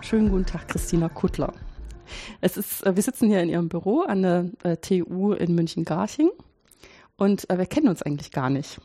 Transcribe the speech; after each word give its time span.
Schönen 0.00 0.30
guten 0.30 0.46
Tag, 0.46 0.68
Christina 0.68 1.08
Kuttler. 1.08 1.52
Es 2.40 2.56
ist, 2.56 2.86
äh, 2.86 2.94
wir 2.94 3.02
sitzen 3.02 3.28
hier 3.28 3.42
in 3.42 3.48
Ihrem 3.48 3.68
Büro 3.68 4.02
an 4.02 4.22
der 4.22 4.46
äh, 4.62 4.76
TU 4.76 5.32
in 5.32 5.54
München-Garching 5.54 6.30
und 7.16 7.50
äh, 7.50 7.58
wir 7.58 7.66
kennen 7.66 7.88
uns 7.88 8.02
eigentlich 8.02 8.30
gar 8.30 8.48
nicht. 8.48 8.80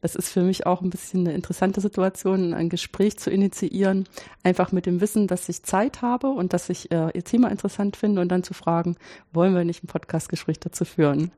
Das 0.00 0.14
ist 0.14 0.28
für 0.28 0.42
mich 0.42 0.64
auch 0.64 0.80
ein 0.80 0.90
bisschen 0.90 1.26
eine 1.26 1.34
interessante 1.34 1.80
Situation, 1.80 2.54
ein 2.54 2.68
Gespräch 2.68 3.18
zu 3.18 3.30
initiieren, 3.30 4.08
einfach 4.44 4.72
mit 4.72 4.86
dem 4.86 5.00
Wissen, 5.00 5.26
dass 5.26 5.48
ich 5.48 5.64
Zeit 5.64 6.00
habe 6.00 6.28
und 6.28 6.52
dass 6.52 6.70
ich 6.70 6.90
äh, 6.92 7.10
Ihr 7.12 7.24
Thema 7.24 7.50
interessant 7.50 7.96
finde 7.96 8.20
und 8.20 8.28
dann 8.28 8.44
zu 8.44 8.54
fragen, 8.54 8.96
wollen 9.32 9.54
wir 9.54 9.64
nicht 9.64 9.82
ein 9.82 9.88
Podcastgespräch 9.88 10.60
dazu 10.60 10.84
führen? 10.84 11.32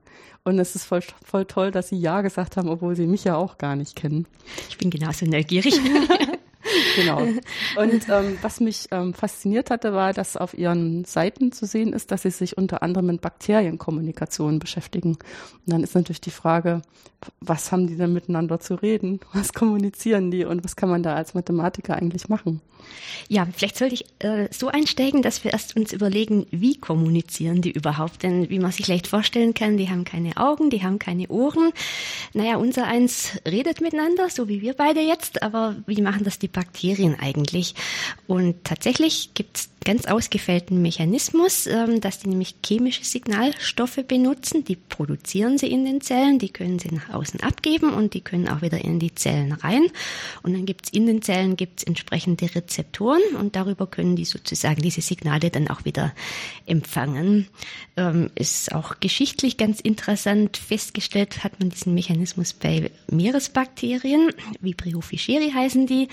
Und 0.45 0.59
es 0.59 0.77
ist 0.77 0.85
voll, 0.85 1.03
voll 1.25 1.47
toll, 1.47 1.71
dass 1.71 1.89
Sie 1.89 1.97
Ja 1.97 2.21
gesagt 2.21 2.57
haben, 2.57 2.69
obwohl 2.69 2.95
Sie 2.95 3.07
mich 3.07 3.25
ja 3.25 3.37
auch 3.37 3.57
gar 3.59 3.75
nicht 3.75 3.97
kennen. 3.97 4.27
Ich 4.69 4.77
bin 4.79 4.91
genauso 4.91 5.25
neugierig. 5.25 5.81
Genau. 6.97 7.19
Und 7.77 8.09
ähm, 8.09 8.39
was 8.43 8.61
mich 8.61 8.89
ähm, 8.91 9.15
fasziniert 9.15 9.71
hatte, 9.71 9.93
war, 9.93 10.13
dass 10.13 10.37
auf 10.37 10.57
ihren 10.57 11.05
Seiten 11.05 11.53
zu 11.53 11.67
sehen 11.67 11.93
ist, 11.93 12.11
dass 12.11 12.23
sie 12.23 12.31
sich 12.31 12.57
unter 12.57 12.83
anderem 12.83 13.07
mit 13.07 13.21
Bakterienkommunikation 13.21 14.59
beschäftigen. 14.59 15.13
Und 15.13 15.19
dann 15.67 15.83
ist 15.83 15.95
natürlich 15.95 16.21
die 16.21 16.31
Frage, 16.31 16.83
was 17.41 17.73
haben 17.73 17.87
die 17.87 17.97
denn 17.97 18.13
miteinander 18.13 18.61
zu 18.61 18.75
reden? 18.75 19.21
Was 19.33 19.53
kommunizieren 19.53 20.31
die 20.31 20.45
und 20.45 20.65
was 20.65 20.77
kann 20.77 20.89
man 20.89 21.03
da 21.03 21.15
als 21.15 21.35
Mathematiker 21.35 21.97
eigentlich 21.97 22.29
machen? 22.29 22.61
Ja, 23.29 23.47
vielleicht 23.51 23.79
sollte 23.79 23.95
ich 23.95 24.05
äh, 24.19 24.49
so 24.51 24.69
einsteigen, 24.69 25.23
dass 25.23 25.43
wir 25.45 25.53
erst 25.53 25.77
uns 25.77 25.93
überlegen, 25.93 26.47
wie 26.51 26.79
kommunizieren 26.79 27.63
die 27.63 27.73
überhaupt? 27.73 28.23
Denn 28.23 28.51
wie 28.51 28.59
man 28.59 28.73
sich 28.73 28.87
leicht 28.89 29.07
vorstellen 29.07 29.55
kann, 29.55 29.77
die 29.77 29.89
haben 29.89 30.05
keine 30.05 30.37
Augen, 30.37 30.71
die 30.71 30.83
haben 30.83 30.99
keine 30.99 31.29
Ohren. 31.29 31.73
Naja, 32.33 32.57
unser 32.57 32.87
eins 32.87 33.39
redet 33.47 33.81
miteinander, 33.81 34.29
so 34.29 34.49
wie 34.49 34.61
wir 34.61 34.75
beide 34.75 35.01
jetzt, 35.01 35.43
aber 35.43 35.77
wie 35.87 36.03
machen 36.03 36.25
das 36.25 36.39
die 36.39 36.49
Bakterien 36.49 36.64
eigentlich? 37.21 37.75
Und 38.27 38.65
tatsächlich 38.65 39.31
gibt 39.35 39.57
es 39.57 39.69
ganz 39.85 40.07
ausgefällten 40.07 40.83
Mechanismus, 40.83 41.67
ähm, 41.67 42.01
dass 42.01 42.19
die 42.19 42.29
nämlich 42.29 42.57
chemische 42.65 43.05
Signalstoffe 43.05 44.01
benutzen. 44.09 44.65
Die 44.65 44.77
produzieren 44.77 45.59
sie 45.59 45.71
in 45.71 45.85
den 45.85 46.01
Zellen, 46.01 46.39
die 46.39 46.49
können 46.49 46.79
sie 46.79 46.89
nach 46.89 47.11
außen 47.11 47.41
abgeben 47.41 47.93
und 47.93 48.15
die 48.15 48.23
können 48.23 48.49
auch 48.49 48.63
wieder 48.63 48.83
in 48.83 48.99
die 48.99 49.15
Zellen 49.15 49.53
rein. 49.53 49.87
Und 50.43 50.55
dann 50.55 50.67
gibt 50.67 50.87
es 50.87 50.93
in 50.93 51.07
den 51.07 51.23
Zellen 51.23 51.57
gibt's 51.57 51.85
entsprechende 51.85 52.53
Rezeptoren 52.55 53.23
und 53.39 53.57
darüber 53.57 53.87
können 53.87 54.17
die 54.17 54.25
sozusagen 54.25 54.81
diese 54.81 55.03
Signale 55.03 55.51
dann 55.51 55.69
auch 55.69 55.85
wieder 55.85 56.13
empfangen. 56.67 57.49
Ähm, 57.97 58.31
ist 58.35 58.73
auch 58.73 59.01
geschichtlich 59.01 59.57
ganz 59.57 59.81
interessant 59.81 60.57
festgestellt, 60.57 61.45
hat 61.45 61.61
man 61.61 61.69
diesen 61.69 61.95
Mechanismus 61.95 62.55
bei 62.55 62.91
Meeresbakterien, 63.11 64.31
Vibrio 64.61 65.01
fischeri 65.03 65.51
heißen 65.51 65.87
die. 65.87 66.09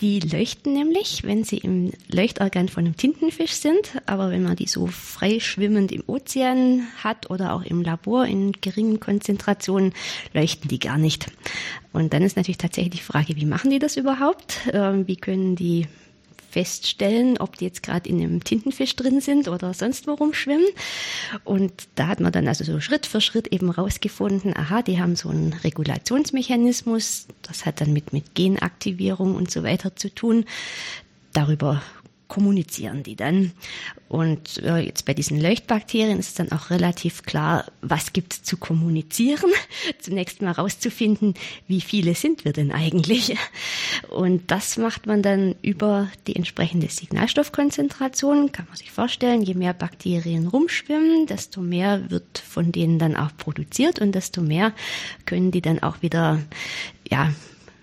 Die 0.00 0.18
leuchten 0.18 0.72
nämlich, 0.72 1.22
wenn 1.22 1.44
sie 1.44 1.58
im 1.58 1.92
Leuchtorgan 2.08 2.68
von 2.68 2.84
einem 2.84 2.96
Tintenfisch 2.96 3.52
sind, 3.52 4.02
aber 4.06 4.30
wenn 4.30 4.42
man 4.42 4.56
die 4.56 4.66
so 4.66 4.88
frei 4.88 5.38
schwimmend 5.38 5.92
im 5.92 6.02
Ozean 6.08 6.88
hat 7.04 7.30
oder 7.30 7.52
auch 7.52 7.62
im 7.62 7.82
Labor 7.82 8.26
in 8.26 8.52
geringen 8.52 8.98
Konzentrationen, 8.98 9.92
leuchten 10.34 10.68
die 10.68 10.80
gar 10.80 10.98
nicht. 10.98 11.26
Und 11.92 12.12
dann 12.12 12.22
ist 12.22 12.36
natürlich 12.36 12.58
tatsächlich 12.58 13.00
die 13.00 13.04
Frage, 13.04 13.36
wie 13.36 13.46
machen 13.46 13.70
die 13.70 13.78
das 13.78 13.96
überhaupt? 13.96 14.68
Ähm, 14.72 15.06
wie 15.06 15.16
können 15.16 15.54
die 15.54 15.86
feststellen, 16.52 17.38
ob 17.38 17.56
die 17.56 17.64
jetzt 17.64 17.82
gerade 17.82 18.08
in 18.08 18.20
einem 18.20 18.44
Tintenfisch 18.44 18.94
drin 18.94 19.20
sind 19.20 19.48
oder 19.48 19.72
sonst 19.72 20.06
wo 20.06 20.12
rumschwimmen. 20.12 20.66
Und 21.44 21.72
da 21.94 22.08
hat 22.08 22.20
man 22.20 22.30
dann 22.30 22.46
also 22.46 22.62
so 22.62 22.78
Schritt 22.80 23.06
für 23.06 23.22
Schritt 23.22 23.48
eben 23.48 23.70
rausgefunden, 23.70 24.54
aha, 24.56 24.82
die 24.82 25.00
haben 25.00 25.16
so 25.16 25.30
einen 25.30 25.54
Regulationsmechanismus, 25.54 27.26
das 27.40 27.64
hat 27.64 27.80
dann 27.80 27.92
mit, 27.92 28.12
mit 28.12 28.34
Genaktivierung 28.34 29.34
und 29.34 29.50
so 29.50 29.62
weiter 29.62 29.96
zu 29.96 30.14
tun. 30.14 30.44
Darüber 31.32 31.82
kommunizieren 32.32 33.02
die 33.02 33.14
dann. 33.14 33.52
Und 34.08 34.62
äh, 34.62 34.78
jetzt 34.78 35.04
bei 35.04 35.12
diesen 35.12 35.38
Leuchtbakterien 35.38 36.18
ist 36.18 36.38
dann 36.38 36.50
auch 36.50 36.70
relativ 36.70 37.24
klar, 37.24 37.66
was 37.82 38.14
gibt 38.14 38.32
es 38.32 38.42
zu 38.42 38.56
kommunizieren. 38.56 39.50
Zunächst 40.00 40.40
mal 40.40 40.52
rauszufinden, 40.52 41.34
wie 41.68 41.82
viele 41.82 42.14
sind 42.14 42.46
wir 42.46 42.54
denn 42.54 42.72
eigentlich. 42.72 43.36
Und 44.08 44.50
das 44.50 44.78
macht 44.78 45.06
man 45.06 45.20
dann 45.20 45.56
über 45.60 46.08
die 46.26 46.34
entsprechende 46.34 46.88
Signalstoffkonzentration. 46.88 48.50
Kann 48.50 48.66
man 48.66 48.78
sich 48.78 48.92
vorstellen, 48.92 49.42
je 49.42 49.52
mehr 49.52 49.74
Bakterien 49.74 50.46
rumschwimmen, 50.46 51.26
desto 51.26 51.60
mehr 51.60 52.10
wird 52.10 52.38
von 52.38 52.72
denen 52.72 52.98
dann 52.98 53.14
auch 53.14 53.36
produziert 53.36 54.00
und 54.00 54.12
desto 54.12 54.40
mehr 54.40 54.72
können 55.26 55.50
die 55.50 55.60
dann 55.60 55.82
auch 55.82 56.00
wieder, 56.00 56.38
ja, 57.10 57.30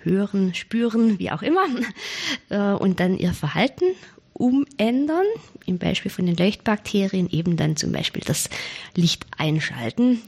hören, 0.02 0.56
spüren, 0.56 1.20
wie 1.20 1.30
auch 1.30 1.44
immer, 1.44 1.66
äh, 2.50 2.74
und 2.74 3.00
dann 3.00 3.16
ihr 3.16 3.34
Verhalten 3.34 3.86
umändern. 4.40 5.26
Im 5.66 5.78
Beispiel 5.78 6.10
von 6.10 6.26
den 6.26 6.36
Leuchtbakterien 6.36 7.30
eben 7.30 7.58
dann 7.58 7.76
zum 7.76 7.92
Beispiel 7.92 8.24
das 8.26 8.50
Licht 8.96 9.26
einschalten. 9.38 10.22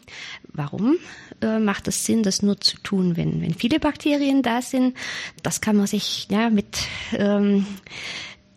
Warum 0.54 0.98
äh, 1.42 1.58
macht 1.60 1.88
es 1.88 2.06
Sinn, 2.06 2.22
das 2.22 2.44
nur 2.44 2.60
zu 2.60 2.78
tun, 2.78 3.18
wenn, 3.18 3.42
wenn 3.42 3.56
viele 3.56 3.80
Bakterien 3.80 4.44
da 4.44 4.62
sind? 4.62 4.96
Das 5.42 5.62
kann 5.62 5.78
man 5.78 5.88
sich 5.88 6.28
ja 6.30 6.50
mit 6.50 6.80
ähm, 7.14 7.66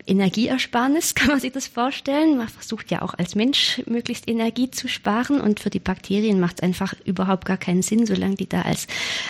Energieersparnis, 0.07 1.15
kann 1.15 1.27
man 1.27 1.39
sich 1.39 1.51
das 1.51 1.67
vorstellen. 1.67 2.37
Man 2.37 2.47
versucht 2.47 2.91
ja 2.91 3.01
auch 3.01 3.13
als 3.13 3.35
Mensch 3.35 3.81
möglichst 3.85 4.27
Energie 4.27 4.69
zu 4.71 4.87
sparen 4.87 5.41
und 5.41 5.59
für 5.59 5.69
die 5.69 5.79
Bakterien 5.79 6.39
macht 6.39 6.57
es 6.57 6.63
einfach 6.63 6.93
überhaupt 7.05 7.45
gar 7.45 7.57
keinen 7.57 7.81
Sinn, 7.81 8.05
solange 8.05 8.35
die 8.35 8.47
da 8.47 8.61
als 8.61 8.87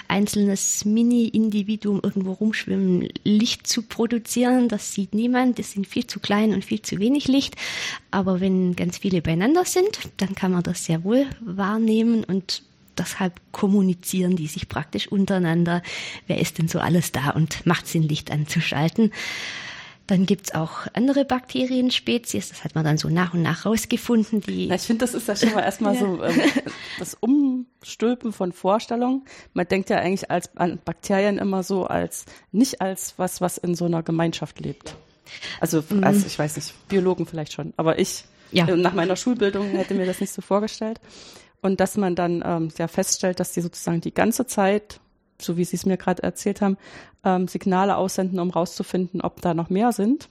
einzelnes 0.07 0.85
Mini-Individuum 0.85 2.01
irgendwo 2.03 2.33
rumschwimmen, 2.33 3.09
Licht 3.23 3.67
zu 3.67 3.83
produzieren. 3.83 4.69
Das 4.69 4.93
sieht 4.93 5.13
niemand, 5.13 5.59
das 5.59 5.71
sind 5.71 5.87
viel 5.87 6.07
zu 6.07 6.19
klein 6.19 6.53
und 6.53 6.65
viel 6.65 6.81
zu 6.81 6.99
wenig 6.99 7.27
Licht. 7.27 7.55
Aber 8.11 8.39
wenn 8.39 8.75
ganz 8.75 8.97
viele 8.97 9.21
beieinander 9.21 9.65
sind, 9.65 9.99
dann 10.17 10.35
kann 10.35 10.51
man 10.51 10.63
das 10.63 10.85
sehr 10.85 11.03
wohl 11.03 11.25
wahrnehmen 11.41 12.23
und 12.23 12.63
deshalb 12.97 13.39
kommunizieren 13.51 14.35
die 14.35 14.47
sich 14.47 14.69
praktisch 14.69 15.07
untereinander. 15.07 15.81
Wer 16.27 16.39
ist 16.39 16.57
denn 16.57 16.67
so 16.67 16.79
alles 16.79 17.11
da 17.11 17.31
und 17.31 17.65
macht 17.65 17.87
Sinn, 17.87 18.03
Licht 18.03 18.31
anzuschalten? 18.31 19.11
Dann 20.07 20.27
gibt's 20.27 20.53
auch 20.53 20.85
andere 20.93 21.25
Bakterienspezies, 21.25 22.49
das 22.49 22.63
hat 22.63 22.75
man 22.75 22.83
dann 22.83 22.97
so 22.97 23.09
nach 23.09 23.33
und 23.33 23.41
nach 23.41 23.65
rausgefunden. 23.65 24.41
Die 24.41 24.67
Na, 24.67 24.75
ich 24.75 24.83
finde, 24.83 25.03
das 25.03 25.15
ist 25.15 25.27
ja 25.27 25.35
schon 25.35 25.53
mal 25.53 25.61
erstmal 25.63 25.95
ja. 25.95 25.99
so 26.01 26.23
ähm, 26.23 26.41
das 26.99 27.15
Umstülpen 27.15 28.31
von 28.31 28.51
Vorstellungen. 28.51 29.25
Man 29.53 29.67
denkt 29.67 29.89
ja 29.89 29.97
eigentlich 29.97 30.29
als, 30.29 30.55
an 30.57 30.79
Bakterien 30.85 31.39
immer 31.39 31.63
so 31.63 31.85
als 31.85 32.25
nicht 32.51 32.81
als 32.81 33.15
was, 33.17 33.41
was 33.41 33.57
in 33.57 33.73
so 33.73 33.85
einer 33.85 34.03
Gemeinschaft 34.03 34.59
lebt. 34.59 34.95
Also, 35.59 35.83
mhm. 35.89 36.03
also 36.03 36.27
ich 36.27 36.37
weiß 36.37 36.55
nicht, 36.55 36.87
Biologen 36.87 37.25
vielleicht 37.25 37.53
schon, 37.53 37.73
aber 37.77 37.97
ich 37.97 38.25
ja. 38.51 38.75
nach 38.75 38.93
meiner 38.93 39.15
Schulbildung 39.15 39.71
hätte 39.71 39.95
mir 39.95 40.05
das 40.05 40.21
nicht 40.21 40.31
so 40.31 40.41
vorgestellt. 40.41 40.99
Und 41.61 41.79
dass 41.79 41.97
man 41.97 42.15
dann 42.15 42.43
ähm, 42.45 42.69
ja 42.77 42.87
feststellt, 42.87 43.39
dass 43.39 43.53
die 43.53 43.61
sozusagen 43.61 44.01
die 44.01 44.13
ganze 44.13 44.45
Zeit 44.45 44.99
so 45.41 45.57
wie 45.57 45.65
Sie 45.65 45.75
es 45.75 45.85
mir 45.85 45.97
gerade 45.97 46.23
erzählt 46.23 46.61
haben, 46.61 46.77
ähm, 47.23 47.47
Signale 47.47 47.97
aussenden, 47.97 48.39
um 48.39 48.49
rauszufinden, 48.49 49.21
ob 49.21 49.41
da 49.41 49.53
noch 49.53 49.69
mehr 49.69 49.91
sind. 49.91 50.29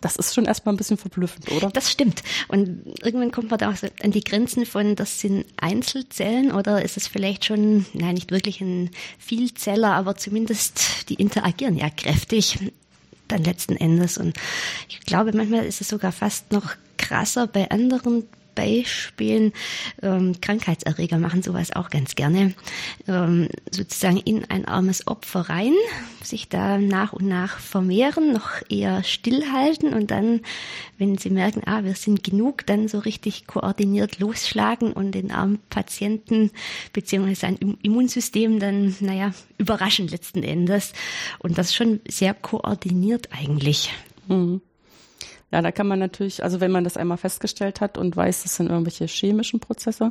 Das 0.00 0.16
ist 0.16 0.34
schon 0.34 0.44
erstmal 0.44 0.74
ein 0.74 0.78
bisschen 0.78 0.96
verblüffend, 0.96 1.50
oder? 1.52 1.70
Das 1.70 1.90
stimmt. 1.90 2.22
Und 2.48 2.84
irgendwann 3.02 3.30
kommt 3.30 3.50
man 3.50 3.58
da 3.58 3.70
auch 3.70 3.76
an 4.02 4.10
die 4.10 4.24
Grenzen 4.24 4.66
von, 4.66 4.96
das 4.96 5.20
sind 5.20 5.46
Einzelzellen 5.56 6.52
oder 6.52 6.82
ist 6.82 6.96
es 6.96 7.06
vielleicht 7.06 7.44
schon, 7.44 7.86
nein, 7.92 8.14
nicht 8.14 8.30
wirklich 8.30 8.60
ein 8.60 8.90
Vielzeller, 9.18 9.92
aber 9.92 10.16
zumindest 10.16 11.08
die 11.08 11.14
interagieren 11.14 11.76
ja 11.76 11.90
kräftig 11.90 12.58
dann 13.28 13.44
letzten 13.44 13.76
Endes. 13.76 14.18
Und 14.18 14.36
ich 14.88 15.00
glaube, 15.00 15.32
manchmal 15.34 15.64
ist 15.64 15.80
es 15.80 15.88
sogar 15.88 16.12
fast 16.12 16.52
noch 16.52 16.74
krasser 16.96 17.46
bei 17.46 17.70
anderen 17.70 18.24
Beispielen. 18.54 19.52
Ähm, 20.02 20.40
Krankheitserreger 20.40 21.18
machen 21.18 21.42
sowas 21.42 21.74
auch 21.74 21.90
ganz 21.90 22.14
gerne. 22.14 22.54
Ähm, 23.08 23.48
sozusagen 23.70 24.18
in 24.18 24.44
ein 24.50 24.66
armes 24.66 25.06
Opfer 25.06 25.48
rein, 25.48 25.74
sich 26.22 26.48
da 26.48 26.78
nach 26.78 27.12
und 27.12 27.26
nach 27.26 27.58
vermehren, 27.58 28.32
noch 28.32 28.50
eher 28.68 29.02
stillhalten 29.02 29.92
und 29.92 30.10
dann, 30.10 30.40
wenn 30.98 31.18
sie 31.18 31.30
merken, 31.30 31.62
ah, 31.66 31.84
wir 31.84 31.94
sind 31.94 32.24
genug, 32.24 32.66
dann 32.66 32.88
so 32.88 32.98
richtig 32.98 33.46
koordiniert 33.46 34.18
losschlagen 34.18 34.92
und 34.92 35.12
den 35.12 35.30
armen 35.30 35.58
Patienten 35.70 36.50
beziehungsweise 36.92 37.40
sein 37.40 37.56
Immunsystem 37.82 38.58
dann, 38.58 38.96
naja, 39.00 39.32
überraschen 39.58 40.08
letzten 40.08 40.42
Endes. 40.42 40.92
Und 41.38 41.58
das 41.58 41.74
schon 41.74 42.00
sehr 42.08 42.34
koordiniert 42.34 43.28
eigentlich. 43.32 43.92
Mhm. 44.28 44.60
Ja, 45.54 45.62
da 45.62 45.70
kann 45.70 45.86
man 45.86 46.00
natürlich, 46.00 46.42
also 46.42 46.60
wenn 46.60 46.72
man 46.72 46.82
das 46.82 46.96
einmal 46.96 47.16
festgestellt 47.16 47.80
hat 47.80 47.96
und 47.96 48.16
weiß, 48.16 48.42
das 48.42 48.56
sind 48.56 48.70
irgendwelche 48.70 49.06
chemischen 49.06 49.60
Prozesse, 49.60 50.10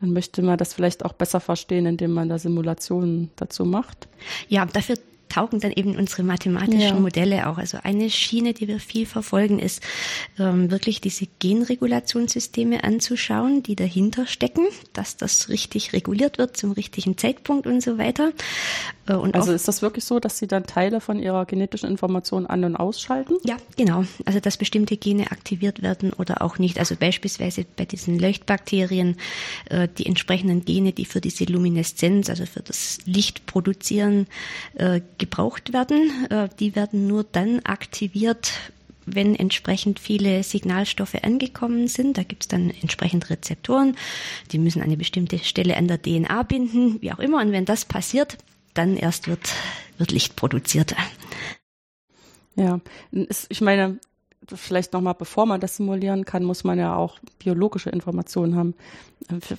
dann 0.00 0.14
möchte 0.14 0.40
man 0.40 0.56
das 0.56 0.72
vielleicht 0.72 1.04
auch 1.04 1.12
besser 1.12 1.38
verstehen, 1.38 1.84
indem 1.84 2.12
man 2.12 2.30
da 2.30 2.38
Simulationen 2.38 3.30
dazu 3.36 3.66
macht. 3.66 4.08
Ja, 4.48 4.64
dafür 4.64 4.96
taugen 5.30 5.60
dann 5.60 5.72
eben 5.72 5.96
unsere 5.96 6.22
mathematischen 6.22 6.80
ja. 6.80 6.94
Modelle 6.94 7.48
auch. 7.48 7.56
Also 7.56 7.78
eine 7.82 8.10
Schiene, 8.10 8.52
die 8.52 8.68
wir 8.68 8.80
viel 8.80 9.06
verfolgen, 9.06 9.58
ist 9.58 9.82
ähm, 10.38 10.70
wirklich 10.70 11.00
diese 11.00 11.26
Genregulationssysteme 11.38 12.84
anzuschauen, 12.84 13.62
die 13.62 13.76
dahinter 13.76 14.26
stecken, 14.26 14.66
dass 14.92 15.16
das 15.16 15.48
richtig 15.48 15.94
reguliert 15.94 16.36
wird 16.36 16.56
zum 16.56 16.72
richtigen 16.72 17.16
Zeitpunkt 17.16 17.66
und 17.66 17.82
so 17.82 17.96
weiter. 17.96 18.32
Äh, 19.06 19.14
und 19.14 19.34
also 19.34 19.52
ist 19.52 19.68
das 19.68 19.82
wirklich 19.82 20.04
so, 20.04 20.20
dass 20.20 20.38
Sie 20.38 20.46
dann 20.46 20.64
Teile 20.64 21.00
von 21.00 21.18
Ihrer 21.18 21.46
genetischen 21.46 21.88
Information 21.88 22.46
an- 22.46 22.64
und 22.64 22.76
ausschalten? 22.76 23.36
Ja, 23.44 23.56
genau. 23.76 24.04
Also 24.24 24.40
dass 24.40 24.56
bestimmte 24.56 24.96
Gene 24.96 25.30
aktiviert 25.30 25.82
werden 25.82 26.12
oder 26.12 26.42
auch 26.42 26.58
nicht. 26.58 26.78
Also 26.78 26.96
beispielsweise 26.96 27.64
bei 27.76 27.84
diesen 27.84 28.18
Leuchtbakterien 28.18 29.16
äh, 29.68 29.88
die 29.96 30.06
entsprechenden 30.06 30.64
Gene, 30.64 30.92
die 30.92 31.04
für 31.04 31.20
diese 31.20 31.44
Lumineszenz, 31.44 32.28
also 32.28 32.46
für 32.46 32.60
das 32.60 32.98
Licht 33.04 33.46
produzieren, 33.46 34.26
äh, 34.74 35.00
gebraucht 35.20 35.72
werden. 35.72 36.26
Äh, 36.30 36.48
die 36.58 36.74
werden 36.74 37.06
nur 37.06 37.22
dann 37.22 37.60
aktiviert, 37.60 38.52
wenn 39.06 39.36
entsprechend 39.36 40.00
viele 40.00 40.42
Signalstoffe 40.42 41.14
angekommen 41.22 41.86
sind. 41.86 42.18
Da 42.18 42.24
gibt 42.24 42.42
es 42.42 42.48
dann 42.48 42.70
entsprechend 42.70 43.30
Rezeptoren, 43.30 43.96
die 44.50 44.58
müssen 44.58 44.82
eine 44.82 44.96
bestimmte 44.96 45.38
Stelle 45.38 45.76
an 45.76 45.86
der 45.86 46.02
DNA 46.02 46.42
binden, 46.42 47.00
wie 47.00 47.12
auch 47.12 47.20
immer. 47.20 47.40
Und 47.40 47.52
wenn 47.52 47.64
das 47.64 47.84
passiert, 47.84 48.38
dann 48.74 48.96
erst 48.96 49.28
wird, 49.28 49.52
wird 49.98 50.10
Licht 50.10 50.34
produziert. 50.34 50.96
Ja, 52.56 52.80
ich 53.48 53.60
meine, 53.60 53.98
vielleicht 54.52 54.92
nochmal, 54.92 55.14
bevor 55.14 55.46
man 55.46 55.60
das 55.60 55.76
simulieren 55.76 56.24
kann, 56.24 56.44
muss 56.44 56.64
man 56.64 56.78
ja 56.78 56.96
auch 56.96 57.18
biologische 57.38 57.90
Informationen 57.90 58.56
haben. 58.56 58.74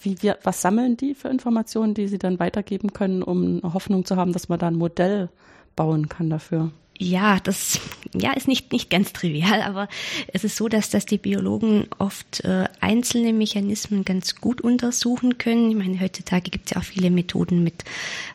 Wie, 0.02 0.22
wie, 0.22 0.34
was 0.44 0.62
sammeln 0.62 0.98
die 0.98 1.14
für 1.14 1.30
Informationen, 1.30 1.94
die 1.94 2.08
sie 2.08 2.18
dann 2.18 2.40
weitergeben 2.40 2.94
können, 2.94 3.24
um 3.24 3.62
Hoffnung 3.74 4.06
zu 4.06 4.16
haben, 4.16 4.34
dass 4.34 4.50
man 4.50 4.60
da 4.60 4.68
ein 4.68 4.76
Modell 4.76 5.30
bauen 5.76 6.10
kann 6.10 6.30
dafür? 6.30 6.72
Ja, 7.04 7.40
das 7.40 7.80
ja, 8.14 8.32
ist 8.34 8.48
nicht, 8.48 8.72
nicht 8.72 8.92
ganz 8.92 9.12
trivial, 9.12 9.64
aber 9.64 9.88
es 10.34 10.44
ist 10.44 10.56
so, 10.56 10.68
dass, 10.68 10.92
dass 10.92 11.08
die 11.08 11.18
Biologen 11.18 11.88
oft 11.98 12.46
äh, 12.46 12.66
einzelne 12.80 13.34
Mechanismen 13.34 14.06
ganz 14.06 14.36
gut 14.36 14.62
untersuchen 14.62 15.40
können. 15.40 15.72
Ich 15.72 15.76
meine, 15.76 16.00
heutzutage 16.00 16.52
gibt 16.52 16.66
es 16.66 16.76
ja 16.76 16.78
auch 16.80 16.86
viele 16.86 17.10
Methoden 17.10 17.64
mit 17.64 17.86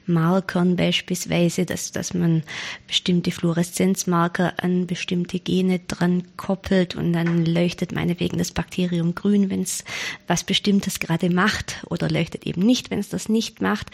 Markern 0.06 0.74
beispielsweise, 0.74 1.64
dass, 1.64 1.92
dass 1.92 2.12
man 2.12 2.42
bestimmte 2.88 3.30
Fluoreszenzmarker 3.30 4.54
an 4.56 4.88
bestimmte 4.88 5.38
Gene 5.38 5.78
dran 5.86 6.24
koppelt 6.36 6.96
und 6.96 7.12
dann 7.12 7.46
leuchtet 7.46 7.92
meinetwegen 7.92 8.36
das 8.36 8.50
Bakterium 8.50 9.14
grün, 9.14 9.48
wenn 9.48 9.62
es 9.62 9.84
was 10.26 10.42
Bestimmtes 10.42 10.98
gerade 10.98 11.30
macht 11.30 11.84
oder 11.88 12.10
leuchtet 12.10 12.48
eben 12.48 12.62
nicht, 12.62 12.90
wenn 12.90 12.98
es 12.98 13.10
das 13.10 13.28
nicht 13.28 13.60
macht. 13.62 13.92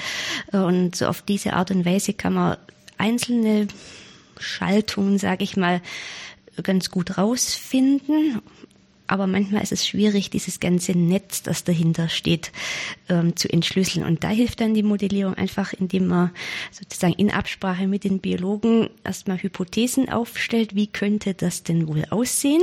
Und 0.50 0.96
so 0.96 1.08
auf 1.08 1.20
diese 1.20 1.52
Art 1.52 1.70
und 1.70 1.84
Weise 1.84 2.14
kann 2.14 2.32
man 2.32 2.56
einzelne 2.96 3.68
Schaltungen, 4.42 5.18
sage 5.18 5.44
ich 5.44 5.56
mal, 5.56 5.80
ganz 6.62 6.90
gut 6.90 7.16
rausfinden. 7.18 8.42
Aber 9.12 9.26
manchmal 9.26 9.62
ist 9.62 9.72
es 9.72 9.86
schwierig, 9.86 10.30
dieses 10.30 10.58
ganze 10.58 10.92
Netz, 10.92 11.42
das 11.42 11.64
dahinter 11.64 12.08
steht, 12.08 12.50
ähm, 13.10 13.36
zu 13.36 13.52
entschlüsseln. 13.52 14.06
Und 14.06 14.24
da 14.24 14.30
hilft 14.30 14.60
dann 14.60 14.72
die 14.72 14.82
Modellierung 14.82 15.34
einfach, 15.34 15.74
indem 15.74 16.06
man 16.06 16.30
sozusagen 16.70 17.12
in 17.14 17.30
Absprache 17.30 17.86
mit 17.88 18.04
den 18.04 18.20
Biologen 18.20 18.88
erstmal 19.04 19.36
Hypothesen 19.36 20.08
aufstellt, 20.08 20.74
wie 20.74 20.86
könnte 20.86 21.34
das 21.34 21.62
denn 21.62 21.88
wohl 21.88 22.06
aussehen. 22.08 22.62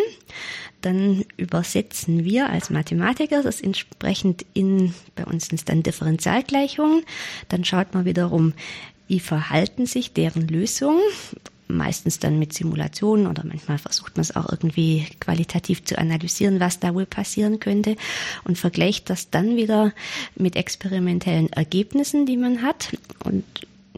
Dann 0.81 1.23
übersetzen 1.37 2.23
wir 2.23 2.49
als 2.49 2.71
Mathematiker 2.71 3.43
das 3.43 3.61
entsprechend 3.61 4.43
in, 4.55 4.95
bei 5.15 5.25
uns 5.25 5.49
sind 5.49 5.59
es 5.59 5.65
dann 5.65 5.83
Differentialgleichungen. 5.83 7.03
Dann 7.49 7.63
schaut 7.63 7.93
man 7.93 8.05
wiederum, 8.05 8.53
wie 9.07 9.19
verhalten 9.19 9.85
sich 9.85 10.13
deren 10.13 10.47
Lösungen 10.47 11.01
meistens 11.69 12.19
dann 12.19 12.39
mit 12.39 12.51
Simulationen 12.53 13.27
oder 13.27 13.43
manchmal 13.45 13.77
versucht 13.77 14.17
man 14.17 14.21
es 14.21 14.35
auch 14.35 14.49
irgendwie 14.49 15.05
qualitativ 15.19 15.85
zu 15.85 15.97
analysieren, 15.97 16.59
was 16.59 16.79
da 16.79 16.93
wohl 16.93 17.05
passieren 17.05 17.59
könnte 17.59 17.95
und 18.43 18.57
vergleicht 18.57 19.09
das 19.09 19.29
dann 19.29 19.55
wieder 19.55 19.93
mit 20.35 20.55
experimentellen 20.55 21.51
Ergebnissen, 21.53 22.25
die 22.25 22.37
man 22.37 22.63
hat 22.63 22.97
und 23.23 23.43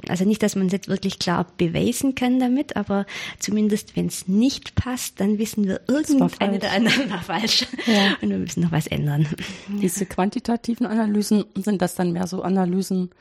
also 0.07 0.25
nicht, 0.25 0.41
dass 0.41 0.55
man 0.55 0.67
es 0.67 0.73
jetzt 0.73 0.87
wirklich 0.87 1.19
klar 1.19 1.45
beweisen 1.57 2.15
kann 2.15 2.39
damit, 2.39 2.75
aber 2.75 3.05
zumindest 3.39 3.95
wenn 3.95 4.07
es 4.07 4.27
nicht 4.27 4.75
passt, 4.75 5.19
dann 5.19 5.37
wissen 5.37 5.65
wir, 5.67 5.81
irgendeine 5.87 6.59
der 6.59 6.71
anderen 6.71 7.09
war 7.09 7.21
falsch 7.21 7.67
ja. 7.85 8.15
und 8.21 8.29
wir 8.29 8.37
müssen 8.37 8.63
noch 8.63 8.71
was 8.71 8.87
ändern. 8.87 9.27
Diese 9.67 10.05
quantitativen 10.05 10.85
Analysen, 10.85 11.45
sind 11.55 11.81
das 11.81 11.95
dann 11.95 12.13
mehr 12.13 12.27
so 12.27 12.41
Analysen, 12.41 13.11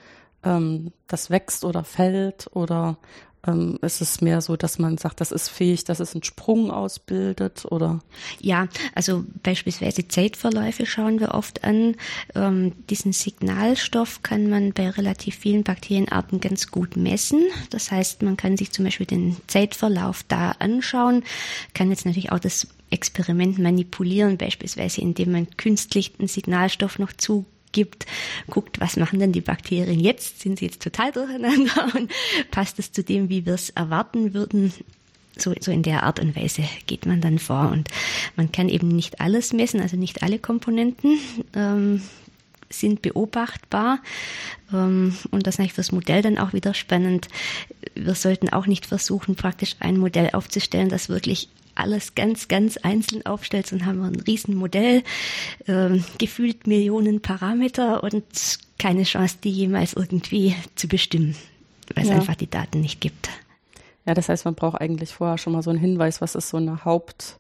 ähm, 0.44 0.92
das 1.06 1.30
wächst 1.30 1.64
oder 1.64 1.84
fällt 1.84 2.48
oder 2.52 2.98
ähm, 3.46 3.78
ist 3.82 4.00
es 4.00 4.20
mehr 4.20 4.40
so, 4.40 4.56
dass 4.56 4.78
man 4.78 4.98
sagt, 4.98 5.20
das 5.20 5.32
ist 5.32 5.48
fähig, 5.48 5.84
dass 5.84 6.00
es 6.00 6.14
einen 6.14 6.22
Sprung 6.22 6.70
ausbildet 6.70 7.64
oder? 7.70 8.00
Ja, 8.40 8.68
also 8.94 9.24
beispielsweise 9.42 10.06
Zeitverläufe 10.08 10.86
schauen 10.86 11.20
wir 11.20 11.34
oft 11.34 11.64
an. 11.64 11.96
Ähm, 12.34 12.72
diesen 12.88 13.12
Signalstoff 13.12 14.22
kann 14.22 14.48
man 14.48 14.72
bei 14.72 14.90
relativ 14.90 15.36
vielen 15.36 15.64
Bakterienarten 15.64 16.40
ganz 16.40 16.70
gut 16.70 16.96
messen. 16.96 17.42
Das 17.70 17.90
heißt, 17.90 18.22
man 18.22 18.36
kann 18.36 18.56
sich 18.56 18.72
zum 18.72 18.84
Beispiel 18.84 19.06
den 19.06 19.36
Zeitverlauf 19.46 20.22
da 20.28 20.52
anschauen, 20.52 21.22
kann 21.74 21.90
jetzt 21.90 22.06
natürlich 22.06 22.32
auch 22.32 22.38
das 22.38 22.68
Experiment 22.90 23.58
manipulieren, 23.58 24.36
beispielsweise 24.36 25.00
indem 25.00 25.32
man 25.32 25.56
künstlich 25.56 26.12
einen 26.18 26.28
Signalstoff 26.28 26.98
noch 26.98 27.12
zu 27.12 27.46
gibt, 27.72 28.06
guckt, 28.48 28.80
was 28.80 28.96
machen 28.96 29.18
denn 29.18 29.32
die 29.32 29.40
Bakterien 29.40 30.00
jetzt? 30.00 30.40
Sind 30.40 30.58
sie 30.58 30.66
jetzt 30.66 30.82
total 30.82 31.12
durcheinander 31.12 31.90
und 31.96 32.10
passt 32.50 32.78
es 32.78 32.92
zu 32.92 33.02
dem, 33.02 33.28
wie 33.28 33.46
wir 33.46 33.54
es 33.54 33.70
erwarten 33.70 34.34
würden? 34.34 34.72
So, 35.36 35.54
so 35.58 35.70
in 35.70 35.82
der 35.82 36.02
Art 36.02 36.20
und 36.20 36.36
Weise 36.36 36.64
geht 36.86 37.06
man 37.06 37.20
dann 37.20 37.38
vor 37.38 37.70
und 37.70 37.88
man 38.36 38.52
kann 38.52 38.68
eben 38.68 38.88
nicht 38.88 39.20
alles 39.20 39.52
messen, 39.52 39.80
also 39.80 39.96
nicht 39.96 40.22
alle 40.22 40.38
Komponenten 40.38 41.18
ähm, 41.54 42.02
sind 42.70 43.02
beobachtbar 43.02 43.98
ähm, 44.72 45.16
und 45.30 45.46
das 45.46 45.54
ist 45.54 45.60
eigentlich 45.60 45.72
fürs 45.74 45.92
Modell 45.92 46.22
dann 46.22 46.38
auch 46.38 46.52
wieder 46.52 46.74
spannend. 46.74 47.28
Wir 47.94 48.14
sollten 48.14 48.48
auch 48.48 48.66
nicht 48.66 48.86
versuchen, 48.86 49.34
praktisch 49.34 49.76
ein 49.80 49.96
Modell 49.98 50.30
aufzustellen, 50.32 50.88
das 50.88 51.08
wirklich 51.08 51.48
alles 51.74 52.14
ganz, 52.14 52.48
ganz 52.48 52.76
einzeln 52.76 53.24
aufstellst, 53.26 53.72
dann 53.72 53.86
haben 53.86 53.98
wir 53.98 54.06
ein 54.06 54.20
Riesenmodell, 54.20 55.02
äh, 55.66 55.98
gefühlt 56.18 56.66
Millionen 56.66 57.20
Parameter 57.20 58.02
und 58.02 58.24
keine 58.78 59.04
Chance, 59.04 59.36
die 59.42 59.50
jemals 59.50 59.94
irgendwie 59.94 60.54
zu 60.74 60.88
bestimmen, 60.88 61.36
weil 61.94 62.04
es 62.04 62.10
ja. 62.10 62.16
einfach 62.16 62.34
die 62.34 62.50
Daten 62.50 62.80
nicht 62.80 63.00
gibt. 63.00 63.30
Ja, 64.06 64.14
das 64.14 64.28
heißt, 64.28 64.44
man 64.44 64.54
braucht 64.54 64.80
eigentlich 64.80 65.10
vorher 65.10 65.38
schon 65.38 65.52
mal 65.52 65.62
so 65.62 65.70
einen 65.70 65.78
Hinweis, 65.78 66.20
was 66.20 66.34
ist 66.34 66.48
so 66.48 66.56
eine 66.56 66.84
Haupt, 66.84 67.38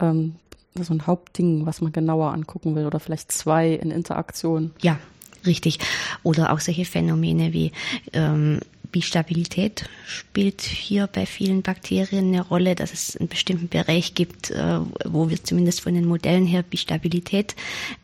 ähm, 0.00 0.36
so 0.74 0.94
ein 0.94 1.06
Hauptding, 1.06 1.66
was 1.66 1.80
man 1.80 1.92
genauer 1.92 2.32
angucken 2.32 2.74
will 2.76 2.86
oder 2.86 3.00
vielleicht 3.00 3.32
zwei 3.32 3.72
in 3.72 3.90
Interaktion. 3.90 4.70
Ja, 4.80 4.98
richtig. 5.46 5.78
Oder 6.22 6.52
auch 6.52 6.60
solche 6.60 6.84
Phänomene 6.84 7.52
wie 7.52 7.72
ähm, 8.12 8.60
Bistabilität 8.90 9.88
spielt 10.06 10.62
hier 10.62 11.06
bei 11.06 11.26
vielen 11.26 11.62
Bakterien 11.62 12.28
eine 12.28 12.42
Rolle, 12.42 12.74
dass 12.74 12.92
es 12.92 13.16
einen 13.16 13.28
bestimmten 13.28 13.68
Bereich 13.68 14.14
gibt, 14.14 14.50
äh, 14.50 14.80
wo 15.04 15.30
wir 15.30 15.42
zumindest 15.42 15.80
von 15.80 15.94
den 15.94 16.06
Modellen 16.06 16.46
her 16.46 16.62
Bistabilität 16.62 17.54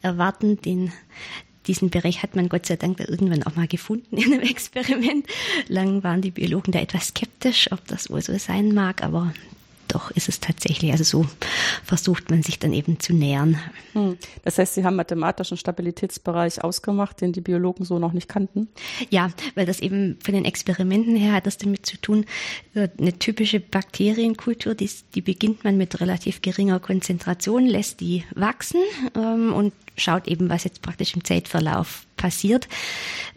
erwarten. 0.03 0.61
Den, 0.61 0.93
diesen 1.67 1.91
Bereich 1.91 2.23
hat 2.23 2.37
man 2.37 2.49
Gott 2.49 2.67
sei 2.67 2.77
Dank 2.77 3.01
irgendwann 3.01 3.43
auch 3.43 3.57
mal 3.57 3.67
gefunden 3.67 4.17
in 4.17 4.33
einem 4.33 4.43
Experiment. 4.49 5.27
Lang 5.69 6.03
waren 6.05 6.23
die 6.23 6.31
Biologen 6.31 6.73
da 6.73 6.79
etwas 6.79 7.09
skeptisch, 7.09 7.71
ob 7.73 7.87
das 7.87 8.11
wohl 8.11 8.23
so 8.23 8.37
sein 8.39 8.75
mag, 8.75 9.03
aber 9.03 9.33
doch 9.97 10.11
ist 10.11 10.29
es 10.29 10.41
tatsächlich, 10.41 10.93
also 10.93 11.05
so 11.05 11.27
versucht 11.83 12.31
man 12.31 12.43
sich 12.43 12.59
dann 12.59 12.75
eben 12.75 13.01
zu 13.01 13.15
nähern. 13.15 13.59
Hm. 13.95 14.19
Das 14.45 14.59
heißt, 14.59 14.75
Sie 14.75 14.85
haben 14.85 14.97
mathematischen 14.97 15.57
Stabilitätsbereich 15.57 16.63
ausgemacht, 16.63 17.23
den 17.23 17.33
die 17.33 17.41
Biologen 17.41 17.87
so 17.87 17.99
noch 17.99 18.13
nicht 18.13 18.29
kannten? 18.29 18.69
Ja, 19.09 19.31
weil 19.55 19.65
das 19.65 19.81
eben 19.81 20.19
von 20.23 20.35
den 20.35 20.45
Experimenten 20.45 21.17
her 21.17 21.33
hat 21.33 21.47
das 21.47 21.57
damit 21.57 21.87
zu 21.87 21.97
tun, 21.99 22.27
äh, 22.75 22.89
eine 22.99 23.19
typische 23.19 23.59
Bakterienkultur, 23.59 24.75
die, 24.75 24.91
die 25.15 25.23
beginnt 25.23 25.65
man 25.65 25.79
mit 25.79 25.99
relativ 26.01 26.43
geringer 26.43 26.79
Konzentration, 26.79 27.65
lässt 27.65 28.01
die 28.01 28.25
wachsen 28.35 28.81
ähm, 29.15 29.55
und 29.55 29.73
schaut 29.97 30.29
eben, 30.29 30.49
was 30.49 30.65
jetzt 30.65 30.83
praktisch 30.83 31.15
im 31.15 31.25
Zeitverlauf 31.25 32.07
passiert. 32.17 32.69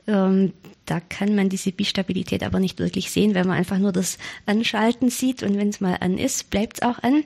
Ähm, 0.08 0.54
da 0.89 1.00
kann 1.00 1.36
man 1.36 1.50
diese 1.50 1.72
Bistabilität 1.72 2.42
aber 2.42 2.60
nicht 2.60 2.80
wirklich 2.80 3.12
sehen, 3.12 3.36
wenn 3.36 3.46
man 3.46 3.58
einfach 3.58 3.78
nur 3.78 3.92
das 3.92 4.18
Anschalten 4.48 5.12
sieht 5.12 5.44
und 5.44 5.56
wenn 5.56 5.70
es 5.70 5.82
mal 5.82 5.98
an 6.00 6.18
ist, 6.18 6.50
bleibt 6.50 6.78
es 6.78 6.82
auch 6.82 6.98
an. 7.04 7.24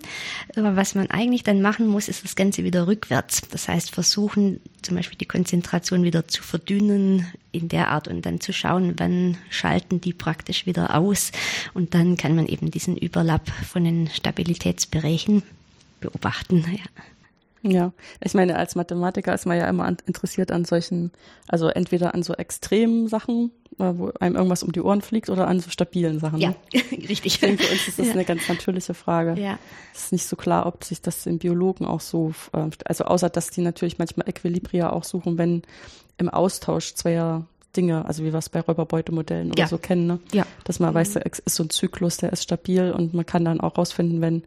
Aber 0.58 0.76
was 0.76 0.96
man 0.96 1.10
eigentlich 1.10 1.44
dann 1.44 1.62
machen 1.62 1.88
muss, 1.88 2.10
ist 2.10 2.26
das 2.26 2.36
Ganze 2.36 2.66
wieder 2.66 2.88
rückwärts. 2.88 3.42
Das 3.52 3.70
heißt, 3.70 3.92
versuchen 3.92 4.60
zum 4.82 4.98
Beispiel 4.98 5.18
die 5.18 5.26
Konzentration 5.26 6.04
wieder 6.04 6.28
zu 6.28 6.44
verdünnen 6.44 7.26
in 7.54 7.70
der 7.70 7.88
Art 7.88 8.10
und 8.10 8.26
dann 8.26 8.42
zu 8.42 8.52
schauen, 8.52 8.96
wann 8.98 9.38
schalten 9.50 10.02
die 10.02 10.12
praktisch 10.12 10.66
wieder 10.66 10.96
aus. 10.96 11.32
Und 11.74 11.94
dann 11.94 12.18
kann 12.18 12.36
man 12.36 12.48
eben 12.48 12.70
diesen 12.70 12.98
Überlapp 12.98 13.50
von 13.50 13.86
den 13.86 14.10
Stabilitätsbereichen 14.10 15.42
beobachten. 16.02 16.66
Ja. 16.70 17.04
Ja, 17.64 17.94
ich 18.22 18.34
meine, 18.34 18.58
als 18.58 18.76
Mathematiker 18.76 19.34
ist 19.34 19.46
man 19.46 19.58
ja 19.58 19.70
immer 19.70 19.86
an, 19.86 19.98
interessiert 20.06 20.52
an 20.52 20.66
solchen, 20.66 21.12
also 21.48 21.70
entweder 21.70 22.14
an 22.14 22.22
so 22.22 22.34
extremen 22.34 23.08
Sachen, 23.08 23.52
äh, 23.80 23.94
wo 23.96 24.12
einem 24.20 24.36
irgendwas 24.36 24.64
um 24.64 24.74
die 24.74 24.82
Ohren 24.82 25.02
fliegt, 25.02 25.30
oder 25.30 25.48
an 25.48 25.62
so 25.62 25.70
stabilen 25.70 26.20
Sachen. 26.20 26.40
Ja, 26.40 26.50
ne? 26.50 26.56
richtig. 26.92 27.26
Ich 27.26 27.40
denke, 27.40 27.64
für 27.64 27.72
uns 27.72 27.88
ist 27.88 28.00
das 28.00 28.08
ja. 28.08 28.14
eine 28.14 28.26
ganz 28.26 28.50
natürliche 28.50 28.94
Frage. 28.94 29.40
Ja. 29.42 29.58
Es 29.96 30.06
ist 30.06 30.12
nicht 30.12 30.26
so 30.28 30.36
klar, 30.36 30.66
ob 30.66 30.84
sich 30.84 31.02
das 31.02 31.24
den 31.24 31.40
Biologen 31.40 31.86
auch 31.86 32.02
so, 32.02 32.34
äh, 32.52 32.70
also 32.86 33.06
außer, 33.06 33.30
dass 33.30 33.50
die 33.50 33.62
natürlich 33.62 33.98
manchmal 33.98 34.28
Equilibria 34.28 34.92
auch 34.92 35.06
suchen, 35.06 35.38
wenn 35.38 35.62
im 36.18 36.28
Austausch 36.30 36.94
zweier 36.96 37.46
Dinge, 37.76 38.06
also 38.06 38.24
wie 38.24 38.32
wir 38.32 38.38
es 38.38 38.50
bei 38.50 38.60
Räuberbeutemodellen 38.60 39.52
oder 39.52 39.64
Ja. 39.64 39.68
so 39.68 39.78
kennen, 39.80 40.06
ne? 40.06 40.20
Ja. 40.32 40.46
dass 40.64 40.80
man 40.80 40.94
weiß, 40.94 41.14
da 41.14 41.22
ist 41.22 41.44
so 41.56 41.64
ein 41.64 41.72
Zyklus, 41.72 42.18
der 42.18 42.32
ist 42.32 42.44
stabil 42.44 42.92
und 42.92 43.16
man 43.16 43.26
kann 43.26 43.46
dann 43.46 43.60
auch 43.62 43.78
rausfinden, 43.78 44.22
wenn 44.22 44.44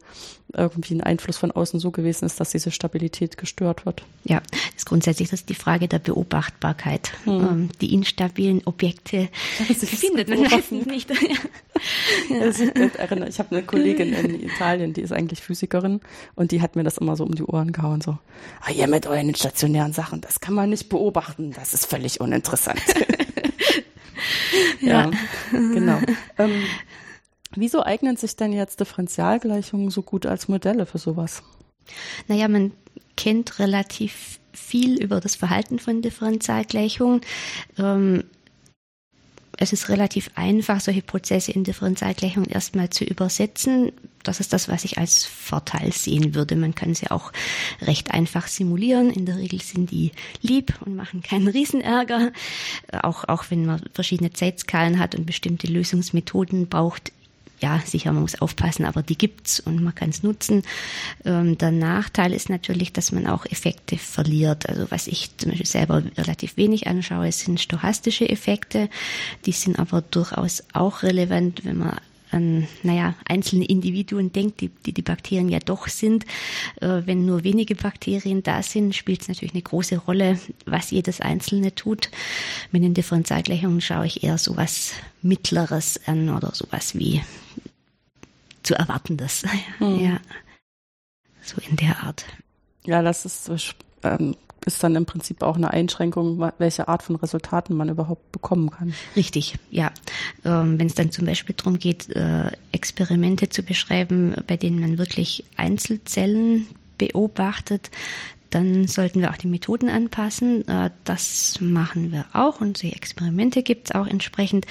irgendwie 0.53 0.95
ein 0.95 1.01
Einfluss 1.01 1.37
von 1.37 1.51
außen 1.51 1.79
so 1.79 1.91
gewesen 1.91 2.25
ist, 2.25 2.39
dass 2.39 2.51
diese 2.51 2.71
Stabilität 2.71 3.37
gestört 3.37 3.85
wird. 3.85 4.03
Ja, 4.23 4.41
das 4.51 4.59
ist 4.77 4.85
grundsätzlich 4.85 5.29
das 5.29 5.41
ist 5.41 5.49
die 5.49 5.55
Frage 5.55 5.87
der 5.87 5.99
Beobachtbarkeit. 5.99 7.11
Ähm, 7.25 7.69
die 7.81 7.93
instabilen 7.93 8.61
Objekte 8.65 9.29
findet 9.67 10.29
man 10.29 10.41
meistens 10.43 10.85
nicht. 10.85 11.11
Das 12.29 12.59
erinnert- 12.59 13.29
Ich 13.29 13.37
habe 13.37 13.55
eine 13.55 13.63
Kollegin 13.63 14.11
in 14.13 14.41
Italien, 14.43 14.93
die 14.93 15.01
ist 15.01 15.11
eigentlich 15.13 15.41
Physikerin 15.41 16.01
und 16.33 16.51
die 16.51 16.61
hat 16.63 16.75
mir 16.75 16.83
das 16.83 16.97
immer 16.97 17.15
so 17.15 17.23
um 17.23 17.35
die 17.35 17.43
Ohren 17.43 17.71
gehauen, 17.71 18.01
so, 18.01 18.17
ah, 18.61 18.71
ihr 18.71 18.87
mit 18.87 19.05
euren 19.05 19.35
stationären 19.35 19.93
Sachen, 19.93 20.19
das 20.21 20.39
kann 20.39 20.55
man 20.55 20.71
nicht 20.71 20.89
beobachten, 20.89 21.53
das 21.53 21.75
ist 21.75 21.85
völlig 21.85 22.19
uninteressant. 22.19 22.81
ja, 24.81 25.11
genau. 25.51 25.99
Ähm, 26.39 26.63
wieso 27.55 27.83
eignen 27.83 28.17
sich 28.17 28.35
denn 28.35 28.53
jetzt 28.53 28.79
Differentialgleichungen 28.79 29.89
so 29.89 30.01
gut 30.01 30.25
als 30.25 30.47
Modelle 30.47 30.85
für 30.85 30.97
sowas? 30.97 31.43
Naja, 32.27 32.47
man 32.47 32.71
kennt 33.15 33.59
relativ 33.59 34.39
viel 34.53 35.01
über 35.01 35.19
das 35.19 35.35
Verhalten 35.35 35.79
von 35.79 36.01
Differentialgleichungen. 36.01 37.21
Ähm, 37.77 38.23
es 39.59 39.73
ist 39.73 39.89
relativ 39.89 40.29
einfach, 40.35 40.79
solche 40.79 41.01
Prozesse 41.01 41.51
in 41.51 41.63
Differentialgleichungen 41.63 42.49
erstmal 42.49 42.91
zu 42.91 43.03
übersetzen. 43.03 43.91
Das 44.21 44.39
ist 44.39 44.53
das, 44.53 44.67
was 44.67 44.85
ich 44.85 44.99
als 44.99 45.25
Vorteil 45.25 45.91
sehen 45.91 46.35
würde. 46.35 46.55
Man 46.55 46.75
kann 46.75 46.93
sie 46.93 47.09
auch 47.09 47.31
recht 47.81 48.11
einfach 48.11 48.47
simulieren. 48.47 49.09
In 49.09 49.25
der 49.25 49.37
Regel 49.37 49.59
sind 49.61 49.89
die 49.89 50.11
lieb 50.41 50.75
und 50.85 50.95
machen 50.95 51.23
keinen 51.23 51.47
Riesenärger. 51.47 52.31
Auch, 53.01 53.23
auch 53.23 53.45
wenn 53.49 53.65
man 53.65 53.81
verschiedene 53.93 54.31
Zeitskalen 54.31 54.99
hat 54.99 55.15
und 55.15 55.25
bestimmte 55.25 55.65
Lösungsmethoden 55.65 56.67
braucht, 56.67 57.11
ja, 57.59 57.81
sicher, 57.83 58.11
man 58.11 58.21
muss 58.21 58.39
aufpassen, 58.41 58.85
aber 58.85 59.01
die 59.01 59.17
gibt's 59.17 59.59
und 59.59 59.81
man 59.81 59.95
kann 59.95 60.09
es 60.09 60.23
nutzen. 60.23 60.63
Ähm, 61.25 61.57
der 61.57 61.71
Nachteil 61.71 62.33
ist 62.33 62.49
natürlich, 62.49 62.93
dass 62.93 63.11
man 63.11 63.27
auch 63.27 63.45
Effekte 63.45 63.97
verliert. 63.97 64.69
Also 64.69 64.89
was 64.91 65.07
ich 65.07 65.35
zum 65.37 65.51
Beispiel 65.51 65.65
selber 65.65 66.03
relativ 66.17 66.57
wenig 66.57 66.87
anschaue, 66.87 67.31
sind 67.31 67.59
stochastische 67.59 68.29
Effekte. 68.29 68.89
Die 69.45 69.51
sind 69.51 69.79
aber 69.79 70.01
durchaus 70.01 70.63
auch 70.73 71.03
relevant, 71.03 71.65
wenn 71.65 71.77
man 71.77 71.97
an, 72.31 72.67
naja, 72.83 73.15
einzelne 73.27 73.65
Individuen 73.65 74.31
denkt, 74.31 74.61
die, 74.61 74.69
die 74.69 74.93
die 74.93 75.01
Bakterien 75.01 75.49
ja 75.49 75.59
doch 75.59 75.87
sind. 75.87 76.25
Äh, 76.81 77.01
wenn 77.05 77.25
nur 77.25 77.43
wenige 77.43 77.75
Bakterien 77.75 78.43
da 78.43 78.61
sind, 78.63 78.95
spielt 78.95 79.21
es 79.21 79.27
natürlich 79.27 79.53
eine 79.53 79.61
große 79.61 79.97
Rolle, 79.97 80.39
was 80.65 80.91
jedes 80.91 81.21
Einzelne 81.21 81.75
tut. 81.75 82.09
Mit 82.71 82.83
den 82.83 82.93
Differentialgleichungen 82.93 83.81
schaue 83.81 84.07
ich 84.07 84.23
eher 84.23 84.37
sowas 84.37 84.93
Mittleres 85.21 85.99
an 86.05 86.29
oder 86.29 86.53
sowas 86.53 86.95
wie 86.97 87.21
zu 88.63 88.75
erwartendes. 88.75 89.43
Ja. 89.79 90.19
So 91.41 91.61
in 91.69 91.77
der 91.77 92.03
Art. 92.03 92.25
Ja, 92.85 93.01
das 93.01 93.23
ist, 93.25 93.49
ähm, 94.03 94.35
ist 94.67 94.83
dann 94.83 94.95
im 94.95 95.05
Prinzip 95.05 95.41
auch 95.41 95.55
eine 95.55 95.71
Einschränkung, 95.71 96.51
welche 96.57 96.87
Art 96.87 97.03
von 97.03 97.15
Resultaten 97.15 97.75
man 97.75 97.89
überhaupt 97.89 98.31
bekommen 98.31 98.69
kann. 98.69 98.93
Richtig, 99.15 99.55
ja. 99.71 99.91
Ähm, 100.45 100.77
Wenn 100.77 100.87
es 100.87 100.95
dann 100.95 101.11
zum 101.11 101.25
Beispiel 101.25 101.55
darum 101.55 101.79
geht, 101.79 102.09
äh, 102.15 102.51
Experimente 102.71 103.49
zu 103.49 103.63
beschreiben, 103.63 104.35
bei 104.45 104.57
denen 104.57 104.79
man 104.79 104.97
wirklich 104.97 105.45
Einzelzellen 105.55 106.67
beobachtet, 106.97 107.91
dann 108.49 108.87
sollten 108.87 109.21
wir 109.21 109.31
auch 109.31 109.37
die 109.37 109.47
Methoden 109.47 109.89
anpassen. 109.89 110.67
Äh, 110.67 110.91
Das 111.03 111.59
machen 111.59 112.11
wir 112.11 112.25
auch 112.33 112.61
und 112.61 112.77
solche 112.77 112.95
Experimente 112.95 113.63
gibt 113.63 113.89
es 113.89 113.95
auch 113.95 114.07
entsprechend. 114.07 114.65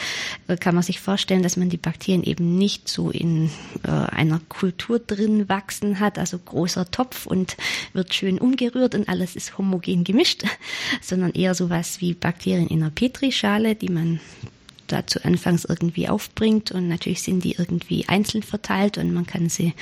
Äh, 0.49 0.56
Kann 0.56 0.75
man 0.75 0.83
sich 0.83 1.00
vorstellen, 1.00 1.42
dass 1.42 1.56
man 1.56 1.68
die 1.68 1.76
Bakterien 1.76 2.23
eben 2.23 2.56
nicht 2.56 2.88
so 2.88 3.11
in 3.11 3.50
äh, 3.85 3.90
einer 3.90 4.40
Kultur 4.49 4.99
drin 4.99 5.49
wachsen 5.49 6.00
hat, 6.00 6.18
also 6.18 6.38
großer 6.38 6.90
Topf 6.90 7.26
und 7.26 7.56
wird 7.92 8.14
schön 8.14 8.38
umgerührt 8.38 8.95
und 8.95 9.09
alles 9.09 9.37
ist 9.37 9.59
homogen 9.59 10.04
gemischt, 10.04 10.45
sondern 11.00 11.33
eher 11.33 11.54
sowas 11.54 12.00
wie 12.00 12.14
Bakterien 12.14 12.68
in 12.68 12.83
einer 12.83 12.90
Petrischale, 12.90 13.75
die 13.75 13.88
man 13.88 14.21
dazu 14.87 15.21
anfangs 15.23 15.64
irgendwie 15.64 16.09
aufbringt 16.09 16.71
und 16.71 16.88
natürlich 16.88 17.23
sind 17.23 17.45
die 17.45 17.56
irgendwie 17.59 18.09
einzeln 18.09 18.42
verteilt 18.42 18.99
und 18.99 19.12
man 19.12 19.26
kann 19.26 19.49
sie 19.49 19.75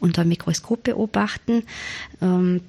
unter 0.00 0.24
Mikroskop 0.24 0.84
beobachten. 0.84 1.64
Ähm, 2.20 2.60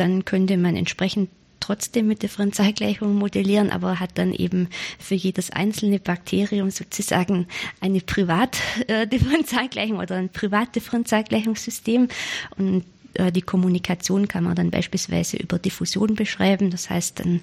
dann 0.00 0.24
könnte 0.24 0.56
man 0.56 0.76
entsprechend 0.76 1.28
trotzdem 1.60 2.08
mit 2.08 2.22
Differentialgleichungen 2.22 3.16
modellieren, 3.16 3.70
aber 3.70 4.00
hat 4.00 4.16
dann 4.16 4.32
eben 4.32 4.68
für 4.98 5.14
jedes 5.14 5.50
einzelne 5.50 6.00
Bakterium 6.00 6.70
sozusagen 6.70 7.46
eine 7.80 8.00
Privatdifferentialgleichung 8.00 9.98
oder 9.98 10.16
ein 10.16 10.30
Privatdifferentialgleichungssystem 10.30 12.08
und 12.56 12.84
äh, 13.14 13.30
die 13.30 13.42
Kommunikation 13.42 14.28
kann 14.28 14.44
man 14.44 14.54
dann 14.54 14.70
beispielsweise 14.70 15.36
über 15.36 15.58
Diffusion 15.58 16.14
beschreiben. 16.14 16.70
Das 16.70 16.90
heißt, 16.90 17.20
dann 17.20 17.40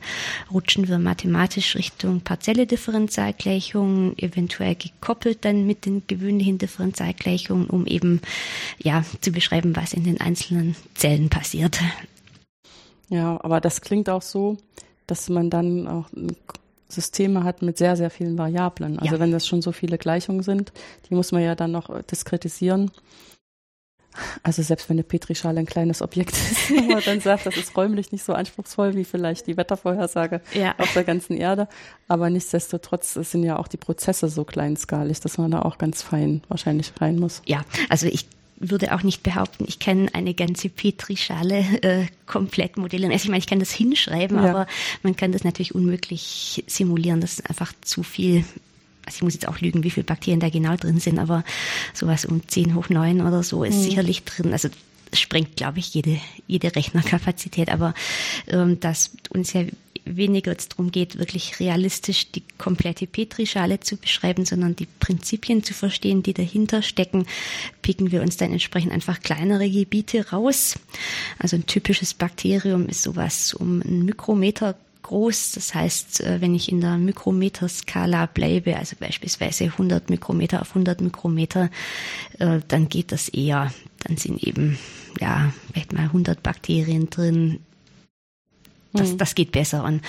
rutschen 0.51 0.87
wir 0.87 0.97
mathematisch 0.97 1.75
Richtung 1.75 2.21
partielle 2.21 2.67
Differentialgleichungen, 2.67 4.17
eventuell 4.17 4.75
gekoppelt 4.75 5.45
dann 5.45 5.67
mit 5.67 5.85
den 5.85 6.03
gewöhnlichen 6.07 6.57
Differentialgleichungen, 6.57 7.67
um 7.67 7.85
eben 7.85 8.21
ja 8.81 9.03
zu 9.21 9.31
beschreiben, 9.31 9.75
was 9.75 9.93
in 9.93 10.03
den 10.03 10.19
einzelnen 10.21 10.75
Zellen 10.95 11.29
passiert. 11.29 11.79
Ja, 13.09 13.37
aber 13.43 13.61
das 13.61 13.81
klingt 13.81 14.09
auch 14.09 14.21
so, 14.21 14.57
dass 15.07 15.29
man 15.29 15.49
dann 15.49 15.87
auch 15.87 16.05
Systeme 16.89 17.43
hat 17.43 17.61
mit 17.61 17.77
sehr, 17.77 17.95
sehr 17.97 18.09
vielen 18.09 18.37
Variablen. 18.37 18.99
Also 18.99 19.15
Ja. 19.15 19.19
wenn 19.19 19.31
das 19.31 19.45
schon 19.47 19.61
so 19.61 19.71
viele 19.71 19.97
Gleichungen 19.97 20.43
sind, 20.43 20.71
die 21.09 21.15
muss 21.15 21.31
man 21.31 21.41
ja 21.43 21.55
dann 21.55 21.71
noch 21.71 21.89
äh, 21.89 22.03
diskretisieren. 22.03 22.91
Also 24.41 24.63
selbst 24.63 24.89
wenn 24.89 24.95
eine 24.95 25.03
Petrischale 25.03 25.59
ein 25.59 25.65
kleines 25.67 26.01
Objekt 26.01 26.31
ist, 26.51 26.71
wo 26.71 26.81
man 26.81 27.03
dann 27.05 27.19
sagt, 27.19 27.45
das 27.45 27.55
ist 27.55 27.75
räumlich 27.77 28.11
nicht 28.11 28.23
so 28.23 28.33
anspruchsvoll 28.33 28.95
wie 28.95 29.03
vielleicht 29.03 29.45
die 29.47 29.57
Wettervorhersage 29.57 30.41
Ja. 30.53 30.73
auf 30.79 30.91
der 30.93 31.03
ganzen 31.03 31.37
Erde. 31.37 31.67
Aber 32.07 32.29
nichtsdestotrotz 32.29 33.13
sind 33.13 33.43
ja 33.43 33.57
auch 33.59 33.67
die 33.67 33.77
Prozesse 33.77 34.27
so 34.29 34.43
kleinskalig, 34.43 35.19
dass 35.19 35.37
man 35.37 35.51
da 35.51 35.61
auch 35.61 35.77
ganz 35.77 36.01
fein 36.01 36.41
wahrscheinlich 36.47 36.93
rein 36.99 37.17
muss. 37.19 37.41
Ja, 37.45 37.61
also 37.89 38.07
ich 38.07 38.27
würde 38.59 38.93
auch 38.95 39.03
nicht 39.03 39.23
behaupten, 39.23 39.65
ich 39.67 39.79
kann 39.79 40.09
eine 40.09 40.33
ganze 40.33 40.69
Petrischale 40.69 41.59
äh, 41.81 42.05
komplett 42.25 42.77
modellieren. 42.77 43.11
Also 43.11 43.25
ich 43.25 43.29
meine, 43.29 43.39
ich 43.39 43.47
kann 43.47 43.59
das 43.59 43.71
hinschreiben, 43.71 44.37
Ja. 44.37 44.49
aber 44.49 44.67
man 45.03 45.15
kann 45.15 45.31
das 45.31 45.43
natürlich 45.43 45.75
unmöglich 45.75 46.63
simulieren. 46.67 47.21
Das 47.21 47.33
ist 47.33 47.49
einfach 47.49 47.71
zu 47.81 48.03
viel. 48.03 48.43
Also 49.05 49.17
ich 49.17 49.21
muss 49.21 49.33
jetzt 49.35 49.47
auch 49.47 49.61
lügen, 49.61 49.83
wie 49.83 49.89
viele 49.91 50.03
Bakterien 50.05 50.39
da 50.39 50.49
genau 50.49 50.75
drin 50.75 50.99
sind, 50.99 51.17
aber 51.19 51.43
sowas 51.93 52.25
um 52.25 52.45
10 52.47 52.75
hoch 52.75 52.89
9 52.89 53.21
oder 53.21 53.43
so 53.43 53.63
ist 53.63 53.83
sicherlich 53.83 54.23
drin. 54.23 54.51
Also 54.51 54.69
das 55.11 55.19
sprengt, 55.21 55.55
glaube 55.55 55.79
ich, 55.79 55.93
jede, 55.93 56.19
jede 56.47 56.75
Rechnerkapazität. 56.75 57.69
Aber 57.69 57.93
ähm, 58.47 58.79
dass 58.79 59.11
uns 59.29 59.53
ja 59.53 59.61
weniger 60.15 60.51
jetzt 60.51 60.73
darum 60.73 60.91
geht, 60.91 61.19
wirklich 61.19 61.59
realistisch 61.59 62.31
die 62.31 62.43
komplette 62.57 63.07
Petrischale 63.07 63.79
zu 63.79 63.97
beschreiben, 63.97 64.45
sondern 64.45 64.75
die 64.75 64.87
Prinzipien 64.99 65.63
zu 65.63 65.73
verstehen, 65.73 66.23
die 66.23 66.33
dahinter 66.33 66.81
stecken, 66.81 67.25
picken 67.81 68.11
wir 68.11 68.21
uns 68.21 68.37
dann 68.37 68.51
entsprechend 68.51 68.91
einfach 68.91 69.19
kleinere 69.19 69.69
Gebiete 69.69 70.29
raus. 70.29 70.79
Also 71.39 71.57
ein 71.57 71.65
typisches 71.65 72.13
Bakterium 72.13 72.87
ist 72.87 73.01
sowas 73.01 73.53
um 73.53 73.81
einen 73.81 74.05
Mikrometer 74.05 74.75
groß. 75.07 75.53
Das 75.53 75.73
heißt, 75.73 76.21
äh, 76.21 76.41
wenn 76.41 76.53
ich 76.53 76.71
in 76.71 76.81
der 76.81 76.97
Mikrometerskala 76.97 78.27
bleibe, 78.27 78.77
also 78.77 78.95
beispielsweise 78.99 79.65
100 79.65 80.09
Mikrometer 80.09 80.61
auf 80.61 80.69
100 80.69 81.01
Mikrometer, 81.01 81.69
äh, 82.39 82.59
dann 82.67 82.89
geht 82.89 83.11
das 83.11 83.29
eher. 83.29 83.73
Dann 84.05 84.17
sind 84.17 84.43
eben, 84.43 84.77
ja, 85.19 85.53
vielleicht 85.71 85.93
mal 85.93 86.03
100 86.03 86.43
Bakterien 86.43 87.09
drin. 87.09 87.59
Das, 88.97 89.17
das 89.17 89.35
geht 89.35 89.51
besser 89.51 89.83
und 89.83 90.01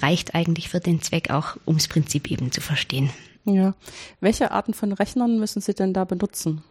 reicht 0.00 0.34
eigentlich 0.34 0.68
für 0.68 0.80
den 0.80 1.02
Zweck 1.02 1.30
auch, 1.30 1.56
ums 1.66 1.88
Prinzip 1.88 2.30
eben 2.30 2.52
zu 2.52 2.60
verstehen. 2.60 3.10
Ja. 3.46 3.74
Welche 4.20 4.50
Arten 4.50 4.74
von 4.74 4.92
Rechnern 4.92 5.38
müssen 5.38 5.60
Sie 5.60 5.72
denn 5.72 5.92
da 5.92 6.04
benutzen? 6.04 6.62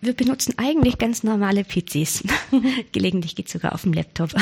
Wir 0.00 0.12
benutzen 0.12 0.54
eigentlich 0.58 0.98
ganz 0.98 1.22
normale 1.22 1.64
PCs. 1.64 2.24
Gelegentlich 2.92 3.36
geht 3.36 3.48
sogar 3.48 3.72
auf 3.72 3.82
dem 3.82 3.94
Laptop. 3.94 4.34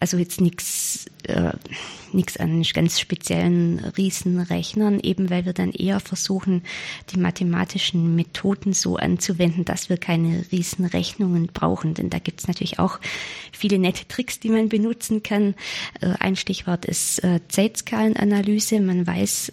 Also 0.00 0.16
jetzt 0.16 0.40
nichts 0.40 1.06
äh, 1.24 1.52
nichts 2.12 2.36
an 2.36 2.62
ganz 2.72 3.00
speziellen 3.00 3.80
Riesenrechnern, 3.96 5.00
eben 5.00 5.30
weil 5.30 5.44
wir 5.44 5.52
dann 5.52 5.72
eher 5.72 6.00
versuchen, 6.00 6.62
die 7.10 7.18
mathematischen 7.18 8.14
Methoden 8.14 8.72
so 8.72 8.96
anzuwenden, 8.96 9.64
dass 9.64 9.88
wir 9.88 9.96
keine 9.96 10.44
Riesenrechnungen 10.52 11.48
brauchen. 11.48 11.94
Denn 11.94 12.10
da 12.10 12.18
gibt 12.18 12.40
es 12.40 12.48
natürlich 12.48 12.78
auch 12.78 13.00
viele 13.52 13.78
nette 13.78 14.06
Tricks, 14.08 14.40
die 14.40 14.48
man 14.48 14.68
benutzen 14.68 15.22
kann. 15.22 15.54
Äh, 16.00 16.14
ein 16.20 16.36
Stichwort 16.36 16.84
ist 16.84 17.22
äh, 17.24 17.40
Zeitskalenanalyse. 17.48 18.80
Man 18.80 19.06
weiß, 19.06 19.52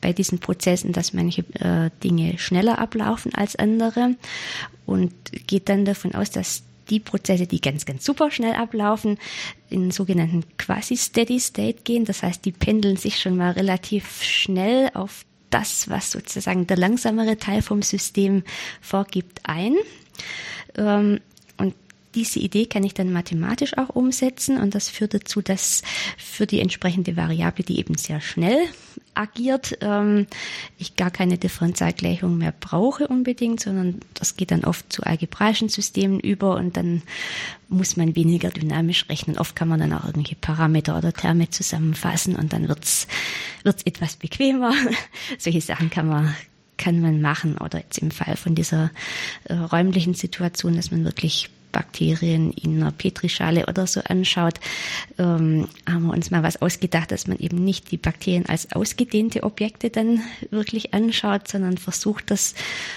bei 0.00 0.12
diesen 0.12 0.38
Prozessen, 0.38 0.92
dass 0.92 1.12
manche 1.12 1.42
äh, 1.60 1.90
Dinge 2.02 2.38
schneller 2.38 2.78
ablaufen 2.78 3.34
als 3.34 3.56
andere 3.56 4.16
und 4.86 5.12
geht 5.46 5.68
dann 5.68 5.84
davon 5.84 6.14
aus, 6.14 6.30
dass 6.30 6.62
die 6.90 7.00
Prozesse, 7.00 7.46
die 7.46 7.60
ganz, 7.60 7.84
ganz 7.84 8.04
super 8.04 8.30
schnell 8.30 8.54
ablaufen, 8.54 9.18
in 9.68 9.90
sogenannten 9.90 10.44
Quasi-Steady-State 10.56 11.82
gehen. 11.84 12.04
Das 12.04 12.22
heißt, 12.22 12.44
die 12.44 12.52
pendeln 12.52 12.96
sich 12.96 13.20
schon 13.20 13.36
mal 13.36 13.52
relativ 13.52 14.22
schnell 14.22 14.90
auf 14.94 15.24
das, 15.50 15.88
was 15.88 16.12
sozusagen 16.12 16.66
der 16.66 16.76
langsamere 16.76 17.36
Teil 17.36 17.62
vom 17.62 17.82
System 17.82 18.42
vorgibt, 18.80 19.40
ein. 19.44 19.76
Ähm, 20.76 21.20
und 21.56 21.74
diese 22.14 22.40
Idee 22.40 22.66
kann 22.66 22.84
ich 22.84 22.94
dann 22.94 23.12
mathematisch 23.12 23.76
auch 23.76 23.90
umsetzen 23.90 24.58
und 24.58 24.74
das 24.74 24.88
führt 24.88 25.14
dazu, 25.14 25.40
dass 25.40 25.82
für 26.16 26.46
die 26.46 26.60
entsprechende 26.60 27.16
Variable, 27.16 27.64
die 27.64 27.78
eben 27.78 27.96
sehr 27.96 28.20
schnell 28.20 28.58
agiert, 29.18 29.78
ähm, 29.80 30.26
ich 30.78 30.96
gar 30.96 31.10
keine 31.10 31.38
Differentialgleichung 31.38 32.38
mehr 32.38 32.54
brauche 32.58 33.08
unbedingt, 33.08 33.60
sondern 33.60 34.00
das 34.14 34.36
geht 34.36 34.50
dann 34.50 34.64
oft 34.64 34.92
zu 34.92 35.02
algebraischen 35.02 35.68
Systemen 35.68 36.20
über 36.20 36.56
und 36.56 36.76
dann 36.76 37.02
muss 37.68 37.96
man 37.96 38.14
weniger 38.14 38.50
dynamisch 38.50 39.08
rechnen. 39.08 39.38
Oft 39.38 39.56
kann 39.56 39.68
man 39.68 39.80
dann 39.80 39.92
auch 39.92 40.04
irgendwelche 40.04 40.36
Parameter 40.36 40.96
oder 40.96 41.12
Terme 41.12 41.50
zusammenfassen 41.50 42.36
und 42.36 42.52
dann 42.52 42.68
wird's 42.68 43.08
wird's 43.64 43.82
etwas 43.82 44.16
bequemer. 44.16 44.72
Solche 45.38 45.60
Sachen 45.60 45.90
kann 45.90 46.08
man 46.08 46.34
kann 46.78 47.00
man 47.00 47.20
machen 47.20 47.58
oder 47.58 47.80
jetzt 47.80 47.98
im 47.98 48.12
Fall 48.12 48.36
von 48.36 48.54
dieser 48.54 48.92
äh, 49.44 49.54
räumlichen 49.54 50.14
Situation, 50.14 50.76
dass 50.76 50.92
man 50.92 51.04
wirklich 51.04 51.50
Bakterien 51.72 52.52
in 52.52 52.80
einer 52.80 52.92
Petrischale 52.92 53.66
oder 53.66 53.86
so 53.86 54.00
anschaut, 54.00 54.60
ähm, 55.18 55.68
haben 55.88 56.06
wir 56.06 56.12
uns 56.12 56.30
mal 56.30 56.42
was 56.42 56.60
ausgedacht, 56.60 57.10
dass 57.12 57.26
man 57.26 57.38
eben 57.38 57.64
nicht 57.64 57.90
die 57.90 57.96
Bakterien 57.96 58.46
als 58.46 58.72
ausgedehnte 58.72 59.42
Objekte 59.42 59.90
dann 59.90 60.20
wirklich 60.50 60.94
anschaut, 60.94 61.48
sondern 61.48 61.78
versucht, 61.78 62.30
das 62.30 62.54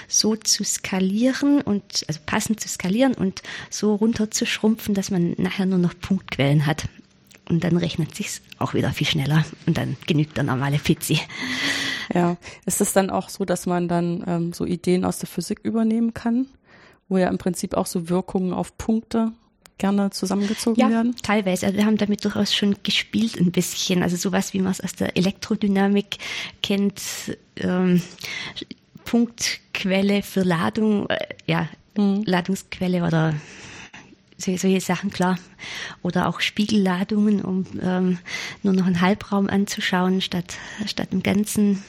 so 0.07 0.35
zu 0.35 0.63
skalieren 0.63 1.61
und 1.61 2.05
also 2.07 2.19
passend 2.25 2.59
zu 2.59 2.67
skalieren 2.67 3.13
und 3.13 3.41
so 3.69 3.95
runterzuschrumpfen, 3.95 4.93
dass 4.93 5.11
man 5.11 5.35
nachher 5.37 5.65
nur 5.65 5.79
noch 5.79 5.93
Punktquellen 5.99 6.65
hat. 6.65 6.85
Und 7.49 7.65
dann 7.65 7.75
rechnet 7.75 8.15
sich's 8.15 8.41
auch 8.59 8.73
wieder 8.73 8.91
viel 8.93 9.07
schneller 9.07 9.43
und 9.65 9.77
dann 9.77 9.97
genügt 10.07 10.37
der 10.37 10.45
normale 10.45 10.77
PC. 10.77 11.19
Ja, 12.13 12.37
ist 12.65 12.81
es 12.81 12.93
dann 12.93 13.09
auch 13.09 13.29
so, 13.29 13.45
dass 13.45 13.65
man 13.65 13.87
dann 13.87 14.23
ähm, 14.27 14.53
so 14.53 14.65
Ideen 14.65 15.05
aus 15.05 15.19
der 15.19 15.27
Physik 15.27 15.59
übernehmen 15.63 16.13
kann? 16.13 16.47
Wo 17.11 17.17
ja 17.17 17.27
im 17.27 17.37
Prinzip 17.37 17.75
auch 17.75 17.85
so 17.85 18.07
Wirkungen 18.07 18.53
auf 18.53 18.77
Punkte 18.77 19.33
gerne 19.77 20.11
zusammengezogen 20.11 20.79
ja, 20.79 20.89
werden? 20.89 21.13
Teilweise. 21.21 21.65
Also 21.65 21.77
wir 21.77 21.85
haben 21.85 21.97
damit 21.97 22.23
durchaus 22.23 22.55
schon 22.55 22.77
gespielt 22.83 23.37
ein 23.37 23.51
bisschen. 23.51 24.01
Also 24.01 24.15
sowas, 24.15 24.53
wie 24.53 24.61
man 24.61 24.71
es 24.71 24.79
aus 24.79 24.93
der 24.93 25.17
Elektrodynamik 25.17 26.17
kennt. 26.63 27.01
Ähm, 27.57 28.01
Punktquelle 29.03 30.23
für 30.23 30.43
Ladung, 30.43 31.09
äh, 31.09 31.17
ja, 31.47 31.67
mhm. 31.97 32.23
Ladungsquelle 32.25 33.03
oder 33.05 33.33
solche 34.37 34.79
Sachen, 34.79 35.09
klar. 35.09 35.37
Oder 36.03 36.29
auch 36.29 36.39
Spiegelladungen, 36.39 37.41
um 37.41 37.65
ähm, 37.81 38.19
nur 38.63 38.73
noch 38.73 38.85
einen 38.85 39.01
Halbraum 39.01 39.49
anzuschauen, 39.49 40.21
statt, 40.21 40.55
statt 40.85 41.09
im 41.11 41.23
Ganzen. 41.23 41.83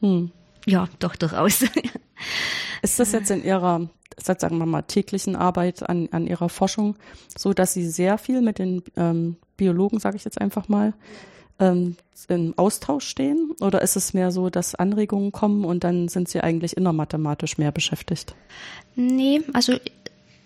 Hm. 0.00 0.32
Ja, 0.66 0.88
doch, 0.98 1.14
durchaus. 1.14 1.64
Ist 2.82 2.98
das 2.98 3.12
jetzt 3.12 3.30
in 3.30 3.44
Ihrer 3.44 3.88
seit, 4.22 4.40
sagen 4.40 4.58
wir 4.58 4.66
mal, 4.66 4.82
täglichen 4.82 5.36
Arbeit 5.36 5.88
an, 5.88 6.08
an 6.12 6.26
ihrer 6.26 6.48
Forschung, 6.48 6.96
so 7.36 7.52
dass 7.52 7.72
sie 7.72 7.88
sehr 7.88 8.18
viel 8.18 8.40
mit 8.40 8.58
den 8.58 8.82
ähm, 8.96 9.36
Biologen, 9.56 9.98
sage 9.98 10.16
ich 10.16 10.24
jetzt 10.24 10.40
einfach 10.40 10.68
mal, 10.68 10.94
ähm, 11.58 11.96
im 12.28 12.54
Austausch 12.56 13.06
stehen? 13.06 13.52
Oder 13.60 13.82
ist 13.82 13.96
es 13.96 14.14
mehr 14.14 14.30
so, 14.30 14.50
dass 14.50 14.74
Anregungen 14.74 15.32
kommen 15.32 15.64
und 15.64 15.84
dann 15.84 16.08
sind 16.08 16.28
sie 16.28 16.40
eigentlich 16.40 16.76
innermathematisch 16.76 17.58
mehr 17.58 17.72
beschäftigt? 17.72 18.34
Nee, 18.94 19.42
also 19.52 19.74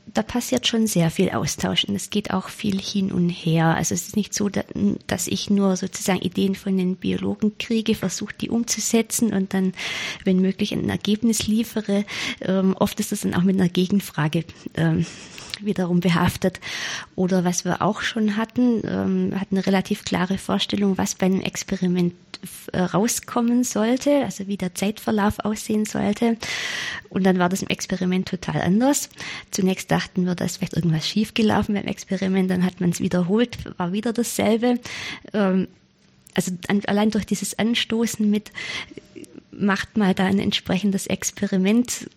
da 0.07 0.23
passiert 0.23 0.67
schon 0.67 0.87
sehr 0.87 1.11
viel 1.11 1.31
Austausch 1.31 1.85
und 1.85 1.95
es 1.95 2.11
geht 2.11 2.33
auch 2.33 2.49
viel 2.49 2.81
hin 2.81 3.13
und 3.13 3.29
her. 3.31 3.75
Also 3.77 3.95
es 3.95 4.09
ist 4.09 4.17
nicht 4.17 4.35
so, 4.35 4.51
dass 5.07 5.27
ich 5.27 5.49
nur 5.49 5.77
sozusagen 5.77 6.21
Ideen 6.21 6.55
von 6.55 6.77
den 6.77 6.97
Biologen 6.97 7.57
kriege, 7.59 7.95
versuche 7.95 8.35
die 8.39 8.51
umzusetzen 8.51 9.33
und 9.33 9.55
dann, 9.55 9.73
wenn 10.25 10.41
möglich, 10.41 10.73
ein 10.73 10.89
Ergebnis 10.89 11.47
liefere. 11.47 12.05
Ähm, 12.41 12.77
oft 12.79 13.01
ist 13.01 13.13
das 13.13 13.21
dann 13.21 13.35
auch 13.35 13.43
mit 13.43 13.59
einer 13.59 13.69
Gegenfrage 13.69 14.45
ähm, 14.75 15.07
wiederum 15.61 16.01
behaftet. 16.01 16.61
Oder 17.15 17.45
was 17.45 17.65
wir 17.65 17.83
auch 17.83 18.03
schon 18.03 18.37
hatten, 18.37 18.83
ähm, 18.85 19.41
hatten 19.41 19.57
eine 19.57 19.67
relativ 19.67 20.05
klare 20.05 20.39
Vorstellung, 20.39 20.99
was 20.99 21.15
bei 21.15 21.27
einem 21.27 21.41
Experiment 21.41 22.15
äh, 22.73 22.81
rauskommen 22.81 23.63
sollte, 23.63 24.25
also 24.25 24.49
wie 24.49 24.57
der 24.57 24.75
Zeitverlauf 24.75 25.39
aussehen 25.45 25.85
sollte. 25.85 26.37
Und 27.09 27.25
dann 27.25 27.39
war 27.39 27.49
das 27.49 27.63
im 27.63 27.69
Experiment 27.69 28.29
total 28.29 28.63
anders. 28.63 29.11
Zunächst 29.53 29.92
dachten 29.93 30.25
wir, 30.25 30.35
da 30.35 30.47
ist 30.47 30.57
vielleicht 30.57 30.75
irgendwas 30.75 31.07
schiefgelaufen 31.07 31.75
beim 31.75 31.87
Experiment, 31.87 32.51
dann 32.51 32.65
hat 32.65 32.81
man 32.81 32.91
es 32.91 33.01
wiederholt, 33.01 33.59
war 33.79 33.93
wieder 33.93 34.15
dasselbe. 34.15 34.81
Ähm, 35.35 35.69
also 36.35 36.53
allein 36.87 37.11
durch 37.11 37.27
dieses 37.27 37.59
Anstoßen 37.59 38.29
mit, 38.29 38.53
macht 39.51 39.99
mal 39.99 40.15
da 40.15 40.25
ein 40.25 40.39
entsprechendes 40.39 41.07
Experiment, 41.07 42.09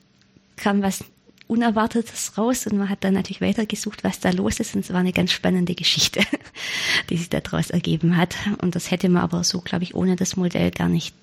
kam 0.56 0.82
was 0.82 1.04
Unerwartetes 1.48 2.38
raus 2.38 2.66
und 2.66 2.78
man 2.78 2.90
hat 2.90 3.04
dann 3.04 3.14
natürlich 3.14 3.42
weitergesucht, 3.42 4.06
was 4.06 4.22
da 4.22 4.32
los 4.32 4.62
ist 4.62 4.74
und 4.74 4.86
es 4.86 4.94
war 4.94 5.02
eine 5.02 5.12
ganz 5.12 5.34
spannende 5.34 5.76
Geschichte, 5.76 6.22
die 7.10 7.18
sich 7.18 7.30
daraus 7.30 7.72
ergeben 7.72 8.16
hat 8.16 8.36
und 8.62 8.74
das 8.74 8.90
hätte 8.90 9.10
man 9.10 9.22
aber 9.22 9.44
so, 9.44 9.60
glaube 9.60 9.84
ich, 9.84 9.96
ohne 9.96 10.16
das 10.16 10.38
Modell 10.38 10.72
gar 10.72 10.88
nicht 10.88 11.14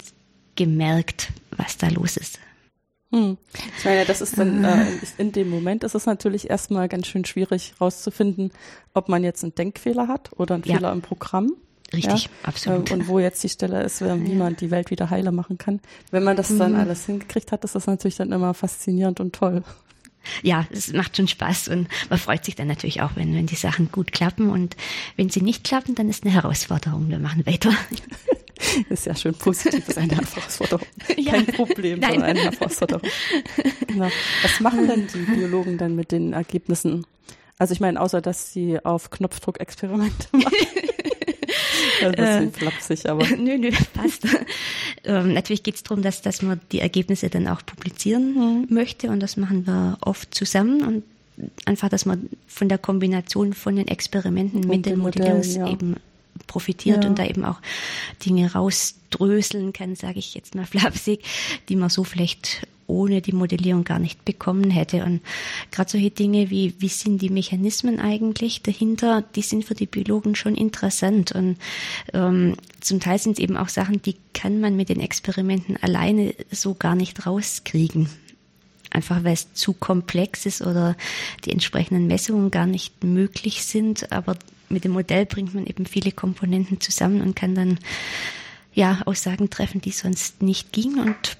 gemerkt, 0.54 1.32
was 1.56 1.78
da 1.78 1.88
los 1.88 2.18
ist. 2.18 2.38
Hm. 3.12 3.36
Ich 3.78 3.84
meine, 3.84 4.06
das 4.06 4.22
ist 4.22 4.38
dann 4.38 4.64
äh, 4.64 4.86
in 5.18 5.32
dem 5.32 5.50
Moment 5.50 5.84
ist 5.84 5.94
es 5.94 6.06
natürlich 6.06 6.48
erstmal 6.48 6.88
ganz 6.88 7.06
schön 7.06 7.26
schwierig 7.26 7.74
rauszufinden, 7.78 8.50
ob 8.94 9.08
man 9.08 9.22
jetzt 9.22 9.44
einen 9.44 9.54
Denkfehler 9.54 10.08
hat 10.08 10.30
oder 10.38 10.54
einen 10.54 10.64
ja. 10.64 10.76
Fehler 10.76 10.92
im 10.92 11.02
Programm. 11.02 11.52
Richtig, 11.92 12.24
ja? 12.24 12.30
absolut. 12.44 12.90
Und 12.90 13.06
wo 13.08 13.18
jetzt 13.18 13.44
die 13.44 13.50
Stelle 13.50 13.82
ist, 13.82 14.00
wie 14.00 14.34
man 14.34 14.56
die 14.56 14.70
Welt 14.70 14.90
wieder 14.90 15.10
heile 15.10 15.30
machen 15.30 15.58
kann. 15.58 15.80
Wenn 16.10 16.24
man 16.24 16.36
das 16.36 16.56
dann 16.56 16.72
mhm. 16.72 16.80
alles 16.80 17.04
hingekriegt 17.04 17.52
hat, 17.52 17.64
ist 17.64 17.74
das 17.74 17.86
natürlich 17.86 18.16
dann 18.16 18.32
immer 18.32 18.54
faszinierend 18.54 19.20
und 19.20 19.34
toll 19.34 19.62
ja, 20.42 20.66
es 20.70 20.92
macht 20.92 21.16
schon 21.16 21.28
Spaß 21.28 21.68
und 21.68 21.88
man 22.10 22.18
freut 22.18 22.44
sich 22.44 22.54
dann 22.54 22.68
natürlich 22.68 23.02
auch, 23.02 23.12
wenn, 23.14 23.34
wenn 23.34 23.46
die 23.46 23.56
Sachen 23.56 23.90
gut 23.90 24.12
klappen. 24.12 24.50
Und 24.50 24.76
wenn 25.16 25.30
sie 25.30 25.42
nicht 25.42 25.64
klappen, 25.64 25.94
dann 25.94 26.08
ist 26.08 26.24
eine 26.24 26.32
Herausforderung. 26.32 27.08
Wir 27.08 27.18
machen 27.18 27.46
weiter. 27.46 27.72
Das 28.88 28.90
ist 29.00 29.06
ja 29.06 29.14
schön 29.14 29.34
positiv, 29.34 29.80
das 29.86 29.96
ist 29.96 29.98
eine 29.98 30.16
Herausforderung. 30.16 30.86
Ja. 31.16 31.32
Kein 31.32 31.46
Problem, 31.46 32.00
Nein. 32.00 32.12
sondern 32.14 32.30
eine 32.30 32.50
Herausforderung. 32.50 33.02
Genau. 33.86 34.08
Was 34.42 34.60
machen 34.60 34.88
denn 34.88 35.06
die 35.06 35.18
Biologen 35.18 35.76
dann 35.76 35.94
mit 35.94 36.12
den 36.12 36.32
Ergebnissen? 36.32 37.04
Also 37.58 37.74
ich 37.74 37.80
meine, 37.80 38.00
außer 38.00 38.22
dass 38.22 38.52
sie 38.52 38.82
auf 38.84 39.10
Knopfdruck 39.10 39.60
Experimente 39.60 40.28
machen. 40.32 40.52
Das 42.00 42.10
ist 42.10 42.18
äh, 42.18 42.50
flapsig, 42.50 43.08
aber. 43.08 43.26
nö, 43.38 43.58
nö, 43.58 43.70
passt. 43.94 44.26
ähm, 45.04 45.32
natürlich 45.32 45.62
geht 45.62 45.76
es 45.76 45.82
darum, 45.82 46.02
dass, 46.02 46.22
dass 46.22 46.42
man 46.42 46.60
die 46.72 46.80
Ergebnisse 46.80 47.30
dann 47.30 47.48
auch 47.48 47.64
publizieren 47.64 48.34
mhm. 48.34 48.74
möchte 48.74 49.10
und 49.10 49.20
das 49.20 49.36
machen 49.36 49.66
wir 49.66 49.98
oft 50.00 50.34
zusammen 50.34 50.82
und 50.82 51.04
einfach, 51.64 51.88
dass 51.88 52.04
man 52.04 52.28
von 52.46 52.68
der 52.68 52.78
Kombination 52.78 53.52
von 53.52 53.76
den 53.76 53.88
Experimenten 53.88 54.64
und 54.64 54.68
mit 54.68 54.86
den 54.86 54.98
Modellierungs 54.98 55.56
ja. 55.56 55.70
eben 55.70 55.96
profitiert 56.46 57.04
ja. 57.04 57.10
und 57.10 57.18
da 57.18 57.26
eben 57.26 57.44
auch 57.44 57.60
Dinge 58.24 58.52
rausdröseln 58.52 59.72
kann, 59.72 59.94
sage 59.96 60.18
ich 60.18 60.34
jetzt 60.34 60.54
mal 60.54 60.66
flapsig, 60.66 61.24
die 61.68 61.76
man 61.76 61.90
so 61.90 62.04
vielleicht 62.04 62.66
ohne 62.86 63.22
die 63.22 63.32
Modellierung 63.32 63.84
gar 63.84 63.98
nicht 63.98 64.24
bekommen 64.24 64.70
hätte. 64.70 65.04
Und 65.04 65.22
gerade 65.70 65.90
solche 65.90 66.10
Dinge 66.10 66.50
wie, 66.50 66.74
wie 66.78 66.88
sind 66.88 67.22
die 67.22 67.30
Mechanismen 67.30 68.00
eigentlich 68.00 68.62
dahinter, 68.62 69.22
die 69.34 69.42
sind 69.42 69.64
für 69.64 69.74
die 69.74 69.86
Biologen 69.86 70.34
schon 70.34 70.54
interessant. 70.54 71.32
Und 71.32 71.56
ähm, 72.12 72.56
zum 72.80 73.00
Teil 73.00 73.18
sind 73.18 73.32
es 73.32 73.38
eben 73.38 73.56
auch 73.56 73.68
Sachen, 73.68 74.02
die 74.02 74.16
kann 74.34 74.60
man 74.60 74.76
mit 74.76 74.88
den 74.88 75.00
Experimenten 75.00 75.76
alleine 75.80 76.34
so 76.50 76.74
gar 76.74 76.94
nicht 76.94 77.26
rauskriegen. 77.26 78.08
Einfach 78.90 79.24
weil 79.24 79.32
es 79.32 79.54
zu 79.54 79.72
komplex 79.72 80.44
ist 80.44 80.60
oder 80.60 80.96
die 81.46 81.52
entsprechenden 81.52 82.06
Messungen 82.08 82.50
gar 82.50 82.66
nicht 82.66 83.04
möglich 83.04 83.64
sind. 83.64 84.12
Aber 84.12 84.36
mit 84.72 84.84
dem 84.84 84.92
Modell 84.92 85.26
bringt 85.26 85.54
man 85.54 85.66
eben 85.66 85.86
viele 85.86 86.12
Komponenten 86.12 86.80
zusammen 86.80 87.20
und 87.20 87.36
kann 87.36 87.54
dann 87.54 87.78
ja, 88.74 89.00
Aussagen 89.04 89.50
treffen, 89.50 89.80
die 89.80 89.90
sonst 89.90 90.42
nicht 90.42 90.72
gingen 90.72 91.00
und 91.00 91.36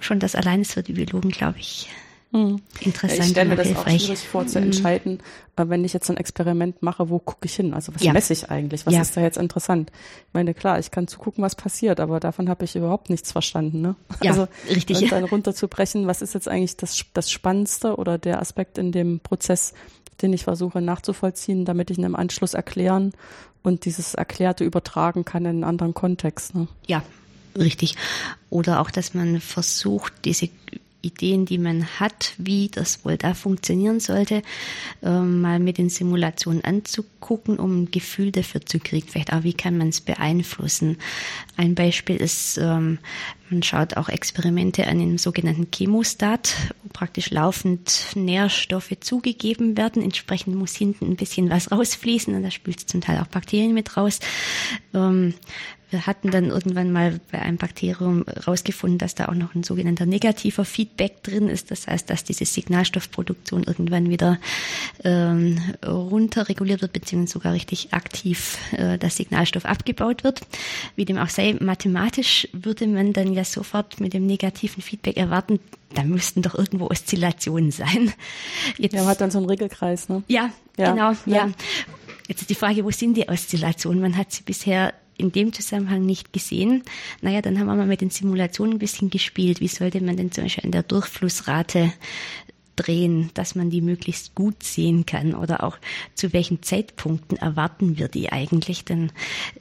schon 0.00 0.18
das 0.18 0.34
allein 0.34 0.62
ist 0.62 0.72
für 0.72 0.82
die 0.82 0.94
Biologen, 0.94 1.30
glaube 1.30 1.58
ich, 1.58 1.88
hm. 2.32 2.62
interessant. 2.80 3.20
Ich 3.20 3.30
stelle 3.30 3.50
mir 3.50 3.56
das 3.56 3.66
hilfreich. 3.66 3.94
auch 3.94 4.06
schwierig 4.06 4.20
vor 4.20 4.46
zu 4.46 4.58
hm. 4.58 4.64
entscheiden, 4.64 5.18
hm. 5.58 5.68
wenn 5.68 5.84
ich 5.84 5.92
jetzt 5.92 6.10
ein 6.10 6.16
Experiment 6.16 6.82
mache, 6.82 7.10
wo 7.10 7.18
gucke 7.18 7.44
ich 7.46 7.54
hin? 7.54 7.74
Also 7.74 7.94
was 7.94 8.02
ja. 8.02 8.14
messe 8.14 8.32
ich 8.32 8.50
eigentlich? 8.50 8.86
Was 8.86 8.94
ja. 8.94 9.02
ist 9.02 9.16
da 9.16 9.20
jetzt 9.20 9.36
interessant? 9.36 9.92
Ich 10.28 10.34
meine, 10.34 10.54
klar, 10.54 10.78
ich 10.78 10.90
kann 10.90 11.06
zugucken, 11.06 11.44
was 11.44 11.54
passiert, 11.54 12.00
aber 12.00 12.20
davon 12.20 12.48
habe 12.48 12.64
ich 12.64 12.74
überhaupt 12.74 13.10
nichts 13.10 13.32
verstanden. 13.32 13.82
Ne? 13.82 13.96
Ja, 14.22 14.30
also 14.30 14.48
richtig. 14.68 15.02
Und 15.02 15.12
dann 15.12 15.24
runterzubrechen, 15.24 16.06
was 16.06 16.22
ist 16.22 16.32
jetzt 16.32 16.48
eigentlich 16.48 16.78
das, 16.78 17.04
das 17.12 17.30
Spannendste 17.30 17.96
oder 17.96 18.16
der 18.16 18.40
Aspekt 18.40 18.78
in 18.78 18.92
dem 18.92 19.20
Prozess, 19.20 19.74
den 20.22 20.32
ich 20.32 20.44
versuche 20.44 20.80
nachzuvollziehen, 20.80 21.64
damit 21.64 21.90
ich 21.90 21.98
ihn 21.98 22.04
im 22.04 22.16
Anschluss 22.16 22.54
erklären 22.54 23.12
und 23.62 23.84
dieses 23.84 24.14
Erklärte 24.14 24.64
übertragen 24.64 25.24
kann 25.24 25.44
in 25.44 25.50
einen 25.50 25.64
anderen 25.64 25.94
Kontext. 25.94 26.54
Ne? 26.54 26.68
Ja, 26.86 27.02
richtig. 27.56 27.96
Oder 28.50 28.80
auch, 28.80 28.90
dass 28.90 29.14
man 29.14 29.40
versucht, 29.40 30.12
diese 30.24 30.48
Ideen, 31.02 31.46
die 31.46 31.58
man 31.58 31.84
hat, 32.00 32.34
wie 32.38 32.68
das 32.68 33.04
wohl 33.04 33.16
da 33.16 33.34
funktionieren 33.34 34.00
sollte, 34.00 34.42
äh, 35.02 35.10
mal 35.10 35.58
mit 35.58 35.78
den 35.78 35.88
Simulationen 35.88 36.64
anzugucken, 36.64 37.58
um 37.58 37.82
ein 37.82 37.90
Gefühl 37.90 38.32
dafür 38.32 38.64
zu 38.64 38.78
kriegen. 38.78 39.08
Vielleicht 39.08 39.32
auch, 39.32 39.42
wie 39.42 39.52
kann 39.52 39.76
man 39.76 39.88
es 39.88 40.00
beeinflussen. 40.00 40.98
Ein 41.56 41.74
Beispiel 41.74 42.16
ist, 42.16 42.58
ähm, 42.58 42.98
man 43.50 43.62
schaut 43.62 43.96
auch 43.96 44.08
Experimente 44.08 44.86
an 44.86 44.98
dem 44.98 45.18
sogenannten 45.18 45.68
Chemostat, 45.74 46.54
wo 46.82 46.88
praktisch 46.92 47.30
laufend 47.30 48.06
Nährstoffe 48.14 48.96
zugegeben 49.00 49.76
werden. 49.76 50.02
Entsprechend 50.02 50.56
muss 50.56 50.74
hinten 50.74 51.06
ein 51.06 51.16
bisschen 51.16 51.50
was 51.50 51.70
rausfließen 51.70 52.34
und 52.34 52.42
da 52.42 52.50
spült 52.50 52.80
zum 52.80 53.00
Teil 53.02 53.18
auch 53.18 53.26
Bakterien 53.26 53.74
mit 53.74 53.96
raus. 53.96 54.20
Wir 55.92 56.06
hatten 56.06 56.30
dann 56.30 56.46
irgendwann 56.46 56.90
mal 56.90 57.20
bei 57.30 57.38
einem 57.38 57.58
Bakterium 57.58 58.24
herausgefunden, 58.26 58.96
dass 58.96 59.14
da 59.14 59.26
auch 59.26 59.34
noch 59.34 59.54
ein 59.54 59.62
sogenannter 59.62 60.06
negativer 60.06 60.64
Feedback 60.64 61.22
drin 61.22 61.48
ist. 61.48 61.70
Das 61.70 61.86
heißt, 61.86 62.08
dass 62.08 62.24
diese 62.24 62.46
Signalstoffproduktion 62.46 63.64
irgendwann 63.64 64.08
wieder 64.08 64.38
ähm, 65.04 65.60
runterreguliert 65.86 66.80
wird, 66.80 66.94
beziehungsweise 66.94 67.32
sogar 67.32 67.52
richtig 67.52 67.92
aktiv 67.92 68.56
äh, 68.72 68.96
das 68.96 69.16
Signalstoff 69.18 69.66
abgebaut 69.66 70.24
wird. 70.24 70.40
Wie 70.96 71.04
dem 71.04 71.18
auch 71.18 71.28
sei, 71.28 71.56
mathematisch 71.60 72.48
würde 72.54 72.86
man 72.86 73.12
dann 73.12 73.34
ja 73.34 73.44
sofort 73.44 74.00
mit 74.00 74.14
dem 74.14 74.24
negativen 74.24 74.82
Feedback 74.82 75.18
erwarten, 75.18 75.60
da 75.94 76.04
müssten 76.04 76.40
doch 76.40 76.54
irgendwo 76.54 76.86
Oszillationen 76.86 77.70
sein. 77.70 78.12
Jetzt, 78.78 78.94
ja, 78.94 79.00
man 79.00 79.10
hat 79.10 79.20
dann 79.20 79.30
so 79.30 79.38
einen 79.38 79.48
Regelkreis, 79.48 80.08
ne? 80.08 80.22
Ja, 80.28 80.50
ja 80.78 80.92
genau, 80.92 81.12
ja. 81.26 81.46
ja. 81.46 81.50
Jetzt 82.28 82.40
ist 82.40 82.50
die 82.50 82.54
Frage, 82.54 82.82
wo 82.82 82.90
sind 82.90 83.14
die 83.14 83.28
Oszillationen? 83.28 84.00
Man 84.00 84.16
hat 84.16 84.32
sie 84.32 84.42
bisher 84.42 84.94
in 85.22 85.32
dem 85.32 85.52
Zusammenhang 85.52 86.04
nicht 86.04 86.32
gesehen. 86.32 86.82
Naja, 87.20 87.40
dann 87.40 87.58
haben 87.58 87.66
wir 87.66 87.76
mal 87.76 87.86
mit 87.86 88.00
den 88.00 88.10
Simulationen 88.10 88.74
ein 88.74 88.78
bisschen 88.78 89.10
gespielt. 89.10 89.60
Wie 89.60 89.68
sollte 89.68 90.02
man 90.02 90.16
denn 90.16 90.32
zum 90.32 90.44
Beispiel 90.44 90.64
an 90.64 90.72
der 90.72 90.82
Durchflussrate 90.82 91.92
drehen, 92.76 93.30
dass 93.34 93.54
man 93.54 93.70
die 93.70 93.80
möglichst 93.80 94.34
gut 94.34 94.62
sehen 94.62 95.04
kann 95.06 95.34
oder 95.34 95.62
auch 95.62 95.78
zu 96.14 96.32
welchen 96.32 96.62
Zeitpunkten 96.62 97.36
erwarten 97.36 97.98
wir 97.98 98.08
die 98.08 98.32
eigentlich. 98.32 98.84
Denn 98.84 99.12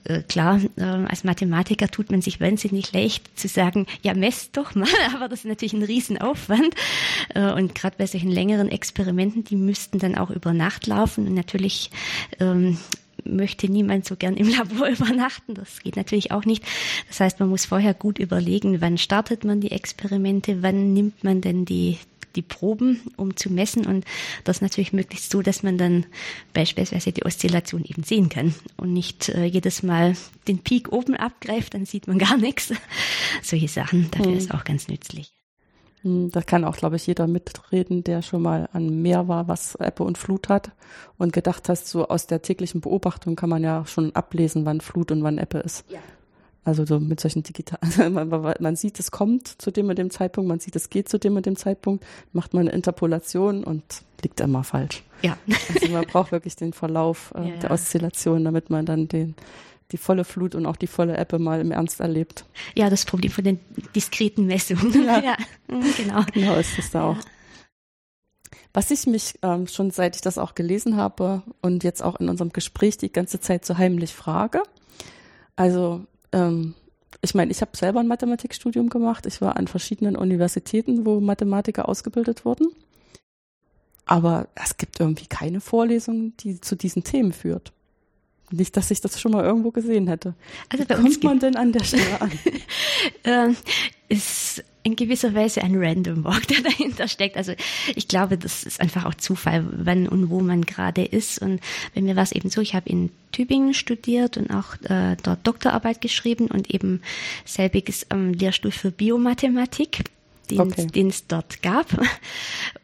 äh, 0.06 0.22
klar, 0.22 0.62
äh, 0.78 0.84
als 0.84 1.24
Mathematiker 1.24 1.90
tut 1.90 2.12
man 2.12 2.22
sich 2.22 2.40
wahnsinnig 2.40 2.94
leicht 2.94 3.38
zu 3.38 3.48
sagen, 3.48 3.86
ja, 4.02 4.14
messt 4.14 4.56
doch 4.58 4.76
mal, 4.76 4.88
aber 5.16 5.28
das 5.28 5.40
ist 5.40 5.46
natürlich 5.46 5.74
ein 5.74 5.84
Riesenaufwand. 5.84 6.74
Äh, 7.36 7.52
und 7.52 7.76
gerade 7.76 7.98
bei 7.98 8.08
solchen 8.08 8.32
längeren 8.32 8.70
Experimenten, 8.70 9.44
die 9.44 9.56
müssten 9.56 10.00
dann 10.00 10.16
auch 10.16 10.30
über 10.30 10.54
Nacht 10.54 10.88
laufen 10.88 11.28
und 11.28 11.34
natürlich 11.34 11.92
ähm, 12.40 12.78
möchte 13.24 13.70
niemand 13.70 14.06
so 14.06 14.16
gern 14.16 14.38
im 14.38 14.50
Labor 14.58 14.88
übernachten. 14.88 15.56
Das 15.56 15.80
geht 15.80 15.96
natürlich 15.96 16.32
auch 16.32 16.46
nicht. 16.46 16.64
Das 17.08 17.20
heißt, 17.20 17.40
man 17.40 17.50
muss 17.50 17.66
vorher 17.66 17.94
gut 17.94 18.20
überlegen, 18.20 18.82
wann 18.82 18.98
startet 18.98 19.44
man 19.44 19.62
die 19.62 19.72
Experimente, 19.72 20.62
wann 20.62 20.94
nimmt 20.94 21.24
man 21.24 21.42
denn 21.42 21.66
die, 21.66 21.98
die 22.36 22.42
Proben, 22.42 23.02
um 23.18 23.36
zu 23.36 23.52
messen 23.52 23.86
und 23.86 24.06
das 24.44 24.62
natürlich 24.62 24.94
möglichst 24.94 25.32
so, 25.32 25.42
dass 25.42 25.64
man 25.64 25.78
dann 25.78 26.06
beispielsweise 26.54 27.12
die 27.12 27.26
Oszillation 27.26 27.84
eben 27.84 28.04
sehen 28.04 28.30
kann 28.30 28.54
und 28.78 28.94
nicht 28.94 29.30
äh, 29.30 29.46
jedes 29.46 29.84
Mal 29.84 30.16
den 30.48 30.60
Peak 30.60 30.92
oben 30.92 31.16
abgreift, 31.16 31.74
dann 31.74 31.86
sieht 31.86 32.08
man 32.08 32.18
gar 32.18 32.38
nichts. 32.40 32.74
Solche 33.42 33.68
Sachen, 33.68 34.10
dafür 34.12 34.32
mhm. 34.32 34.38
ist 34.38 34.54
auch 34.54 34.64
ganz 34.64 34.88
nützlich. 34.88 35.34
Hm, 36.04 36.32
da 36.32 36.42
kann 36.42 36.66
auch, 36.66 36.76
glaube 36.76 36.96
ich, 36.96 37.08
jeder 37.08 37.28
mitreden, 37.28 38.04
der 38.04 38.22
schon 38.22 38.42
mal 38.42 38.70
an 38.74 39.02
Meer 39.02 39.28
war, 39.28 39.48
was 39.48 39.76
Ebbe 39.76 40.04
und 40.04 40.18
Flut 40.18 40.50
hat 40.50 40.72
und 41.18 41.34
gedacht 41.34 41.70
hast, 41.70 41.88
so 41.88 42.08
aus 42.08 42.28
der 42.28 42.42
täglichen 42.42 42.82
Beobachtung 42.82 43.36
kann 43.36 43.50
man 43.50 43.64
ja 43.64 43.86
schon 43.86 44.16
ablesen, 44.16 44.66
wann 44.66 44.82
Flut 44.82 45.12
und 45.12 45.24
wann 45.24 45.38
Ebbe 45.38 45.60
ist. 45.60 45.86
Ja. 45.90 46.00
Also 46.64 46.86
so 46.86 47.00
mit 47.00 47.20
solchen 47.20 47.42
digitalen, 47.42 48.14
man, 48.14 48.54
man 48.60 48.76
sieht, 48.76 49.00
es 49.00 49.10
kommt 49.10 49.48
zu 49.48 49.72
dem 49.72 49.90
und 49.90 49.98
dem 49.98 50.12
Zeitpunkt, 50.12 50.48
man 50.48 50.60
sieht, 50.60 50.76
es 50.76 50.90
geht 50.90 51.10
zu 51.10 51.18
dem 51.18 51.36
und 51.36 51.46
dem 51.46 51.56
Zeitpunkt, 51.56 52.06
macht 52.34 52.54
man 52.54 52.62
eine 52.62 52.72
Interpolation 52.72 53.64
und 53.64 53.84
liegt 54.22 54.40
immer 54.42 54.64
falsch. 54.64 55.04
Ja. 55.24 55.38
Also 55.74 55.92
man 55.92 56.06
braucht 56.06 56.32
wirklich 56.32 56.56
den 56.56 56.74
Verlauf 56.74 57.34
äh, 57.36 57.50
ja, 57.50 57.58
der 57.58 57.72
Oszillation, 57.72 58.44
damit 58.44 58.70
man 58.70 58.86
dann 58.86 59.08
den 59.08 59.36
die 59.92 59.98
volle 59.98 60.24
Flut 60.24 60.56
und 60.56 60.66
auch 60.66 60.76
die 60.76 60.88
volle 60.88 61.18
Ebbe 61.20 61.40
mal 61.40 61.60
im 61.62 61.72
Ernst 61.72 62.00
erlebt. 62.00 62.46
Ja, 62.76 62.90
das 62.90 63.06
Problem 63.06 63.32
von 63.32 63.44
den 63.44 63.60
diskreten 63.96 64.46
Messungen. 64.46 64.92
Ja, 65.06 65.20
ja 65.20 65.38
genau. 65.98 66.24
Genau 66.34 66.56
ist 66.56 66.78
es 66.78 66.92
da 66.92 67.04
auch. 67.06 67.18
Was 68.74 68.92
ich 68.92 69.06
mich 69.06 69.38
ähm, 69.42 69.68
schon 69.68 69.92
seit 69.92 70.16
ich 70.16 70.22
das 70.22 70.38
auch 70.38 70.56
gelesen 70.56 70.96
habe 70.96 71.44
und 71.62 71.84
jetzt 71.84 72.02
auch 72.02 72.20
in 72.20 72.30
unserem 72.30 72.54
Gespräch 72.54 72.98
die 72.98 73.12
ganze 73.12 73.40
Zeit 73.40 73.66
so 73.66 73.78
heimlich 73.78 74.14
frage, 74.14 74.64
also 75.56 76.06
ähm, 76.32 76.76
ich 77.22 77.36
meine, 77.36 77.52
ich 77.52 77.62
habe 77.62 77.76
selber 77.76 78.00
ein 78.00 78.08
Mathematikstudium 78.08 78.90
gemacht. 78.90 79.26
Ich 79.26 79.42
war 79.42 79.58
an 79.58 79.68
verschiedenen 79.68 80.16
Universitäten, 80.16 81.06
wo 81.06 81.20
Mathematiker 81.20 81.88
ausgebildet 81.88 82.46
wurden. 82.46 82.70
Aber 84.06 84.48
es 84.56 84.78
gibt 84.78 85.00
irgendwie 85.00 85.28
keine 85.28 85.62
Vorlesung, 85.62 86.36
die 86.38 86.60
zu 86.60 86.76
diesen 86.76 87.04
Themen 87.04 87.34
führt. 87.34 87.74
Nicht, 88.52 88.76
dass 88.78 88.92
ich 88.92 89.02
das 89.02 89.20
schon 89.20 89.32
mal 89.32 89.44
irgendwo 89.44 89.72
gesehen 89.72 90.08
hätte. 90.08 90.34
Also 90.70 90.86
bei 90.86 90.98
Wie 90.98 91.04
kommt 91.04 91.24
man 91.24 91.40
denn 91.40 91.56
an 91.56 91.72
der 91.72 91.84
Stelle 91.84 92.22
an? 92.22 92.32
ähm, 93.24 93.56
ist 94.10 94.64
in 94.84 94.96
gewisser 94.96 95.34
Weise 95.34 95.62
ein 95.62 95.76
Random 95.76 96.24
Walk, 96.24 96.48
der 96.48 96.62
dahinter 96.64 97.08
steckt. 97.08 97.38
Also 97.38 97.54
ich 97.96 98.08
glaube, 98.08 98.38
das 98.38 98.64
ist 98.64 98.82
einfach 98.82 99.06
auch 99.06 99.14
Zufall, 99.14 99.66
wann 99.72 100.08
und 100.08 100.30
wo 100.30 100.42
man 100.42 100.64
gerade 100.64 101.04
ist. 101.04 101.40
Und 101.40 101.62
bei 101.94 102.02
mir 102.02 102.16
war 102.16 102.24
es 102.24 102.32
eben 102.32 102.50
so, 102.50 102.62
ich 102.62 102.74
habe 102.74 102.90
in 102.90 103.12
Tübingen 103.32 103.74
studiert 103.74 104.38
und 104.38 104.52
auch 104.52 104.76
äh, 104.90 105.16
dort 105.24 105.46
Doktorarbeit 105.48 106.02
geschrieben 106.02 106.48
und 106.48 106.74
eben 106.74 107.02
selbiges 107.46 108.08
am 108.10 108.34
Lehrstuhl 108.34 108.72
für 108.72 108.92
Biomathematik 108.92 110.06
den, 110.50 110.60
okay. 110.60 111.08
es 111.08 111.28
dort 111.28 111.62
gab 111.62 111.88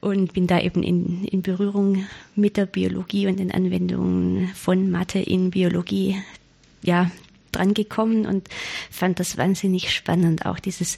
und 0.01 0.33
bin 0.33 0.47
da 0.47 0.59
eben 0.59 0.83
in, 0.83 1.25
in 1.25 1.41
Berührung 1.41 2.05
mit 2.35 2.57
der 2.57 2.65
Biologie 2.65 3.27
und 3.27 3.39
den 3.39 3.51
Anwendungen 3.51 4.49
von 4.55 4.89
Mathe 4.89 5.19
in 5.19 5.51
Biologie 5.51 6.17
ja 6.81 7.11
dran 7.51 7.73
gekommen 7.73 8.25
und 8.25 8.47
fand 8.91 9.19
das 9.19 9.37
wahnsinnig 9.37 9.93
spannend, 9.93 10.45
auch 10.45 10.59
dieses 10.59 10.97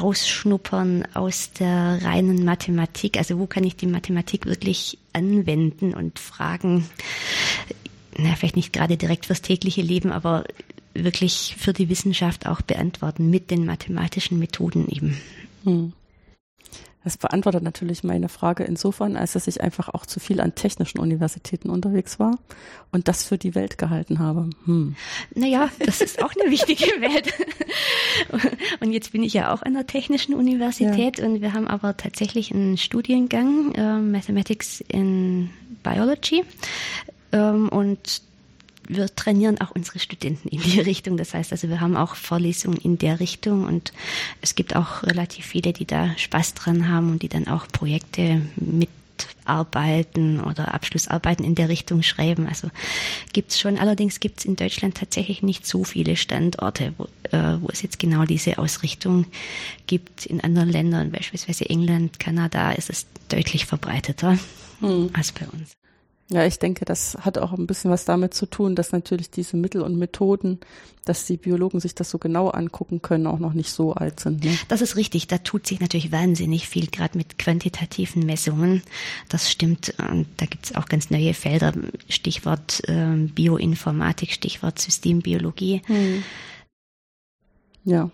Rausschnuppern 0.00 1.06
aus 1.14 1.52
der 1.52 2.00
reinen 2.02 2.44
Mathematik. 2.44 3.16
Also 3.16 3.38
wo 3.38 3.46
kann 3.46 3.64
ich 3.64 3.76
die 3.76 3.86
Mathematik 3.86 4.46
wirklich 4.46 4.98
anwenden 5.12 5.94
und 5.94 6.18
Fragen, 6.18 6.86
na, 8.16 8.34
vielleicht 8.36 8.56
nicht 8.56 8.72
gerade 8.72 8.96
direkt 8.96 9.26
fürs 9.26 9.42
tägliche 9.42 9.82
Leben, 9.82 10.12
aber 10.12 10.44
wirklich 10.94 11.56
für 11.58 11.72
die 11.72 11.88
Wissenschaft 11.88 12.46
auch 12.46 12.60
beantworten 12.60 13.30
mit 13.30 13.50
den 13.50 13.64
mathematischen 13.64 14.38
Methoden 14.38 14.88
eben. 14.88 15.16
Hm. 15.64 15.92
Das 17.04 17.18
beantwortet 17.18 17.62
natürlich 17.62 18.02
meine 18.02 18.30
Frage 18.30 18.64
insofern, 18.64 19.16
als 19.16 19.34
dass 19.34 19.46
ich 19.46 19.60
einfach 19.60 19.90
auch 19.90 20.06
zu 20.06 20.20
viel 20.20 20.40
an 20.40 20.54
technischen 20.54 20.98
Universitäten 20.98 21.68
unterwegs 21.68 22.18
war 22.18 22.38
und 22.92 23.08
das 23.08 23.24
für 23.24 23.36
die 23.36 23.54
Welt 23.54 23.76
gehalten 23.76 24.20
habe. 24.20 24.48
Hm. 24.64 24.96
Naja, 25.34 25.68
das 25.80 26.00
ist 26.00 26.22
auch 26.22 26.32
eine 26.40 26.50
wichtige 26.50 26.86
Welt. 27.00 27.34
Und 28.80 28.92
jetzt 28.92 29.12
bin 29.12 29.22
ich 29.22 29.34
ja 29.34 29.52
auch 29.52 29.60
an 29.60 29.74
der 29.74 29.86
technischen 29.86 30.34
Universität 30.34 31.18
ja. 31.18 31.26
und 31.26 31.42
wir 31.42 31.52
haben 31.52 31.68
aber 31.68 31.94
tatsächlich 31.98 32.52
einen 32.52 32.78
Studiengang, 32.78 33.74
äh, 33.74 33.98
Mathematics 33.98 34.82
in 34.88 35.50
Biology. 35.82 36.42
Ähm, 37.32 37.68
und 37.68 38.22
wir 38.88 39.14
trainieren 39.14 39.60
auch 39.60 39.70
unsere 39.70 39.98
Studenten 39.98 40.48
in 40.48 40.60
die 40.60 40.80
Richtung. 40.80 41.16
Das 41.16 41.34
heißt 41.34 41.52
also, 41.52 41.68
wir 41.68 41.80
haben 41.80 41.96
auch 41.96 42.14
Vorlesungen 42.14 42.78
in 42.78 42.98
der 42.98 43.20
Richtung 43.20 43.64
und 43.64 43.92
es 44.40 44.54
gibt 44.54 44.76
auch 44.76 45.02
relativ 45.02 45.46
viele, 45.46 45.72
die 45.72 45.86
da 45.86 46.16
Spaß 46.16 46.54
dran 46.54 46.88
haben 46.88 47.10
und 47.12 47.22
die 47.22 47.28
dann 47.28 47.48
auch 47.48 47.66
Projekte 47.68 48.42
mitarbeiten 48.56 50.40
oder 50.40 50.74
Abschlussarbeiten 50.74 51.44
in 51.44 51.54
der 51.54 51.68
Richtung 51.68 52.02
schreiben. 52.02 52.46
Also 52.46 52.68
gibt's 53.32 53.58
schon. 53.58 53.78
Allerdings 53.78 54.20
gibt's 54.20 54.44
in 54.44 54.56
Deutschland 54.56 54.96
tatsächlich 54.96 55.42
nicht 55.42 55.66
so 55.66 55.84
viele 55.84 56.16
Standorte, 56.16 56.94
wo, 56.98 57.04
äh, 57.30 57.60
wo 57.60 57.68
es 57.68 57.82
jetzt 57.82 57.98
genau 57.98 58.24
diese 58.24 58.58
Ausrichtung 58.58 59.26
gibt. 59.86 60.26
In 60.26 60.40
anderen 60.40 60.70
Ländern, 60.70 61.10
beispielsweise 61.10 61.68
England, 61.68 62.18
Kanada, 62.18 62.72
ist 62.72 62.90
es 62.90 63.06
deutlich 63.28 63.66
verbreiteter 63.66 64.38
hm. 64.80 65.10
als 65.12 65.32
bei 65.32 65.46
uns. 65.46 65.76
Ja, 66.30 66.46
ich 66.46 66.58
denke, 66.58 66.86
das 66.86 67.18
hat 67.20 67.36
auch 67.36 67.52
ein 67.52 67.66
bisschen 67.66 67.90
was 67.90 68.06
damit 68.06 68.32
zu 68.32 68.46
tun, 68.46 68.74
dass 68.74 68.92
natürlich 68.92 69.30
diese 69.30 69.58
Mittel 69.58 69.82
und 69.82 69.98
Methoden, 69.98 70.58
dass 71.04 71.26
die 71.26 71.36
Biologen 71.36 71.80
sich 71.80 71.94
das 71.94 72.08
so 72.08 72.16
genau 72.16 72.48
angucken 72.48 73.02
können, 73.02 73.26
auch 73.26 73.38
noch 73.38 73.52
nicht 73.52 73.70
so 73.70 73.92
alt 73.92 74.20
sind. 74.20 74.42
Ne? 74.42 74.56
Das 74.68 74.80
ist 74.80 74.96
richtig. 74.96 75.26
Da 75.28 75.36
tut 75.36 75.66
sich 75.66 75.80
natürlich 75.80 76.12
wahnsinnig 76.12 76.66
viel, 76.66 76.86
gerade 76.86 77.18
mit 77.18 77.38
quantitativen 77.38 78.24
Messungen. 78.24 78.82
Das 79.28 79.50
stimmt. 79.50 79.94
Und 79.98 80.26
da 80.38 80.46
gibt 80.46 80.64
es 80.64 80.74
auch 80.74 80.86
ganz 80.86 81.10
neue 81.10 81.34
Felder. 81.34 81.74
Stichwort 82.08 82.82
äh, 82.88 83.16
Bioinformatik, 83.16 84.32
Stichwort 84.32 84.78
Systembiologie. 84.78 85.82
Hm. 85.86 86.24
Ja. 87.84 88.10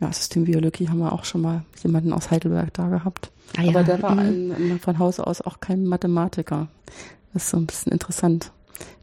Ja, 0.00 0.12
Systembiologie 0.12 0.88
haben 0.88 0.98
wir 0.98 1.12
auch 1.12 1.24
schon 1.24 1.40
mal 1.40 1.64
jemanden 1.82 2.12
aus 2.12 2.30
Heidelberg 2.30 2.72
da 2.74 2.88
gehabt. 2.88 3.30
Ah, 3.56 3.62
ja. 3.62 3.70
Aber 3.70 3.84
der 3.84 4.02
war 4.02 4.14
mhm. 4.14 4.52
ein, 4.52 4.80
von 4.80 4.98
Hause 4.98 5.26
aus 5.26 5.40
auch 5.40 5.60
kein 5.60 5.84
Mathematiker. 5.84 6.68
Das 7.32 7.44
ist 7.44 7.50
so 7.50 7.56
ein 7.56 7.66
bisschen 7.66 7.92
interessant. 7.92 8.52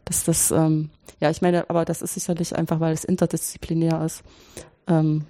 Dass 0.04 0.24
das, 0.24 0.50
ähm, 0.50 0.90
ja, 1.20 1.30
ich 1.30 1.42
meine, 1.42 1.68
aber 1.70 1.84
das 1.84 2.02
ist 2.02 2.14
sicherlich 2.14 2.56
einfach, 2.56 2.80
weil 2.80 2.92
es 2.92 3.04
interdisziplinär 3.04 4.04
ist. 4.04 4.22
Ähm, 4.86 5.24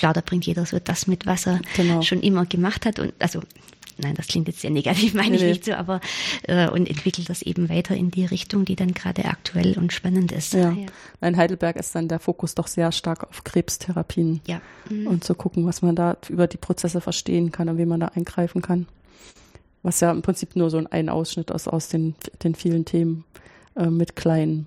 Klar, 0.00 0.14
da 0.14 0.22
bringt 0.22 0.46
jeder 0.46 0.64
so 0.64 0.78
das 0.78 1.06
mit, 1.06 1.26
was 1.26 1.46
er 1.46 1.60
genau. 1.76 2.00
schon 2.00 2.20
immer 2.20 2.46
gemacht 2.46 2.86
hat. 2.86 2.98
Und 2.98 3.12
also 3.18 3.40
nein, 4.00 4.14
das 4.14 4.28
klingt 4.28 4.48
jetzt 4.48 4.60
sehr 4.60 4.70
negativ, 4.70 5.14
meine 5.14 5.30
nee, 5.30 5.36
ich 5.36 5.42
nicht 5.42 5.64
so, 5.64 5.74
aber 5.74 6.00
äh, 6.42 6.68
und 6.68 6.88
entwickelt 6.88 7.28
das 7.28 7.42
eben 7.42 7.68
weiter 7.68 7.96
in 7.96 8.10
die 8.10 8.24
Richtung, 8.24 8.64
die 8.64 8.76
dann 8.76 8.92
gerade 8.92 9.24
aktuell 9.24 9.78
und 9.78 9.92
spannend 9.92 10.32
ist. 10.32 10.54
Ja. 10.54 10.72
ja. 10.72 10.86
In 11.26 11.36
Heidelberg 11.36 11.76
ist 11.76 11.94
dann 11.94 12.08
der 12.08 12.18
Fokus 12.18 12.54
doch 12.54 12.66
sehr 12.66 12.92
stark 12.92 13.28
auf 13.28 13.44
Krebstherapien 13.44 14.40
ja. 14.46 14.60
Mhm. 14.88 15.06
und 15.06 15.24
zu 15.24 15.34
gucken, 15.34 15.66
was 15.66 15.82
man 15.82 15.94
da 15.94 16.16
über 16.28 16.46
die 16.46 16.58
Prozesse 16.58 17.00
verstehen 17.00 17.52
kann 17.52 17.68
und 17.68 17.78
wie 17.78 17.86
man 17.86 18.00
da 18.00 18.08
eingreifen 18.08 18.62
kann. 18.62 18.86
Was 19.82 20.00
ja 20.00 20.10
im 20.10 20.22
Prinzip 20.22 20.56
nur 20.56 20.70
so 20.70 20.82
ein 20.90 21.08
Ausschnitt 21.08 21.50
ist 21.50 21.68
aus 21.68 21.88
den, 21.88 22.14
den 22.44 22.54
vielen 22.54 22.84
Themen 22.84 23.24
äh, 23.76 23.86
mit 23.86 24.14
kleinen 24.14 24.66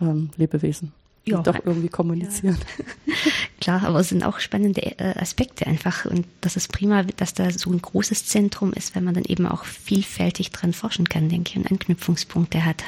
ähm, 0.00 0.30
Lebewesen 0.36 0.92
ja. 1.26 1.42
doch 1.42 1.64
irgendwie 1.64 1.88
kommunizieren. 1.88 2.58
Ja. 3.06 3.14
Klar, 3.60 3.84
aber 3.84 4.00
es 4.00 4.10
sind 4.10 4.24
auch 4.24 4.38
spannende 4.40 4.82
äh, 4.82 5.18
Aspekte 5.18 5.66
einfach 5.66 6.04
und 6.04 6.26
das 6.40 6.56
ist 6.56 6.72
prima, 6.72 7.02
dass 7.02 7.34
da 7.34 7.50
so 7.50 7.70
ein 7.70 7.80
großes 7.80 8.26
Zentrum 8.26 8.72
ist, 8.72 8.94
wenn 8.94 9.04
man 9.04 9.14
dann 9.14 9.24
eben 9.24 9.46
auch 9.46 9.64
vielfältig 9.64 10.50
dran 10.50 10.72
forschen 10.72 11.08
kann, 11.08 11.28
denke 11.28 11.50
ich, 11.50 11.56
und 11.56 11.70
Anknüpfungspunkte 11.70 12.64
hat. 12.64 12.84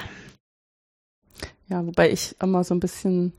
Ja, 1.69 1.85
wobei 1.85 2.11
ich 2.11 2.37
immer 2.41 2.63
so 2.63 2.75
ein 2.75 2.81
bisschen 2.81 3.33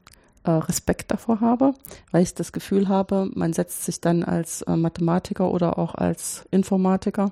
äh, 0.44 0.52
Respekt 0.52 1.12
davor 1.12 1.42
habe, 1.42 1.74
weil 2.12 2.24
ich 2.24 2.34
das 2.34 2.52
Gefühl 2.52 2.88
habe, 2.90 3.30
man 3.36 3.54
setzt 3.54 3.86
sich 3.86 4.02
dann 4.02 4.24
als 4.24 4.64
äh, 4.64 4.76
Mathematiker 4.76 5.52
oder 5.52 5.78
auch 5.78 5.96
als 5.96 6.46
Informatiker 6.52 7.32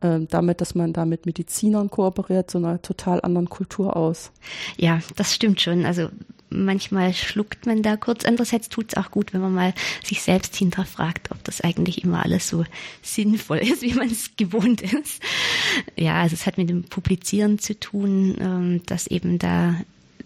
äh, 0.00 0.20
damit, 0.28 0.60
dass 0.60 0.74
man 0.74 0.92
da 0.92 1.04
mit 1.04 1.26
Medizinern 1.26 1.90
kooperiert, 1.90 2.50
so 2.50 2.58
einer 2.58 2.80
total 2.82 3.20
anderen 3.20 3.48
Kultur 3.48 3.96
aus. 3.96 4.32
Ja, 4.76 5.00
das 5.16 5.34
stimmt 5.34 5.60
schon. 5.60 5.84
Also 5.84 6.08
manchmal 6.54 7.12
schluckt 7.12 7.66
man 7.66 7.82
da 7.82 7.96
kurz. 7.96 8.24
Andererseits 8.24 8.68
tut 8.68 8.92
es 8.92 8.96
auch 8.96 9.10
gut, 9.10 9.32
wenn 9.32 9.40
man 9.40 9.54
mal 9.54 9.74
sich 10.02 10.22
selbst 10.22 10.56
hinterfragt, 10.56 11.30
ob 11.30 11.42
das 11.44 11.60
eigentlich 11.60 12.04
immer 12.04 12.24
alles 12.24 12.48
so 12.48 12.64
sinnvoll 13.02 13.58
ist, 13.58 13.82
wie 13.82 13.94
man 13.94 14.10
es 14.10 14.30
gewohnt 14.36 14.82
ist. 14.82 15.22
Ja, 15.96 16.20
also 16.22 16.34
es 16.34 16.46
hat 16.46 16.58
mit 16.58 16.70
dem 16.70 16.84
Publizieren 16.84 17.58
zu 17.58 17.78
tun, 17.78 18.36
ähm, 18.40 18.82
dass 18.86 19.06
eben 19.06 19.38
da 19.38 19.76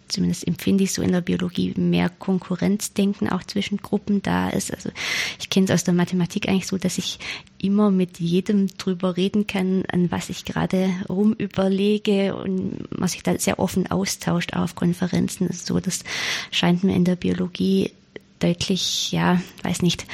zumindest 0.09 0.47
empfinde 0.47 0.85
ich 0.85 0.93
so 0.93 1.03
in 1.03 1.13
der 1.13 1.21
Biologie, 1.21 1.75
mehr 1.77 2.09
Konkurrenzdenken 2.09 3.29
auch 3.29 3.43
zwischen 3.45 3.79
Gruppen 3.79 4.23
da 4.23 4.49
ist. 4.49 4.73
Also 4.75 4.91
ich 5.39 5.51
kenne 5.51 5.67
es 5.67 5.71
aus 5.71 5.85
der 5.85 5.95
Mathematik 5.95 6.49
eigentlich 6.49 6.67
so, 6.67 6.79
dass 6.79 6.99
ich 6.99 7.19
immer 7.59 7.91
mit 7.91 8.19
jedem 8.21 8.69
drüber 8.79 9.17
reden 9.17 9.47
kann, 9.47 9.85
an 9.93 10.11
was 10.11 10.31
ich 10.31 10.45
gerade 10.45 10.91
rumüberlege 11.09 12.35
und 12.35 12.99
man 12.99 13.09
sich 13.09 13.23
da 13.23 13.39
sehr 13.39 13.59
offen 13.59 13.91
austauscht 13.91 14.55
auf 14.55 14.75
Konferenzen. 14.75 15.53
So, 15.53 15.81
das 15.81 16.05
scheint 16.51 16.85
mir 16.85 16.95
in 16.95 17.05
der 17.05 17.17
Biologie 17.17 17.93
deutlich, 18.39 19.13
ja, 19.13 19.41
weiß 19.63 19.83
nicht, 19.83 20.07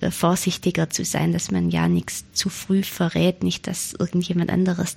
äh, 0.00 0.10
vorsichtiger 0.10 0.90
zu 0.90 1.04
sein, 1.04 1.32
dass 1.32 1.50
man 1.50 1.70
ja 1.70 1.88
nichts 1.88 2.24
zu 2.32 2.48
früh 2.48 2.82
verrät, 2.82 3.42
nicht, 3.42 3.66
dass 3.66 3.94
irgendjemand 3.94 4.50
anderes 4.50 4.96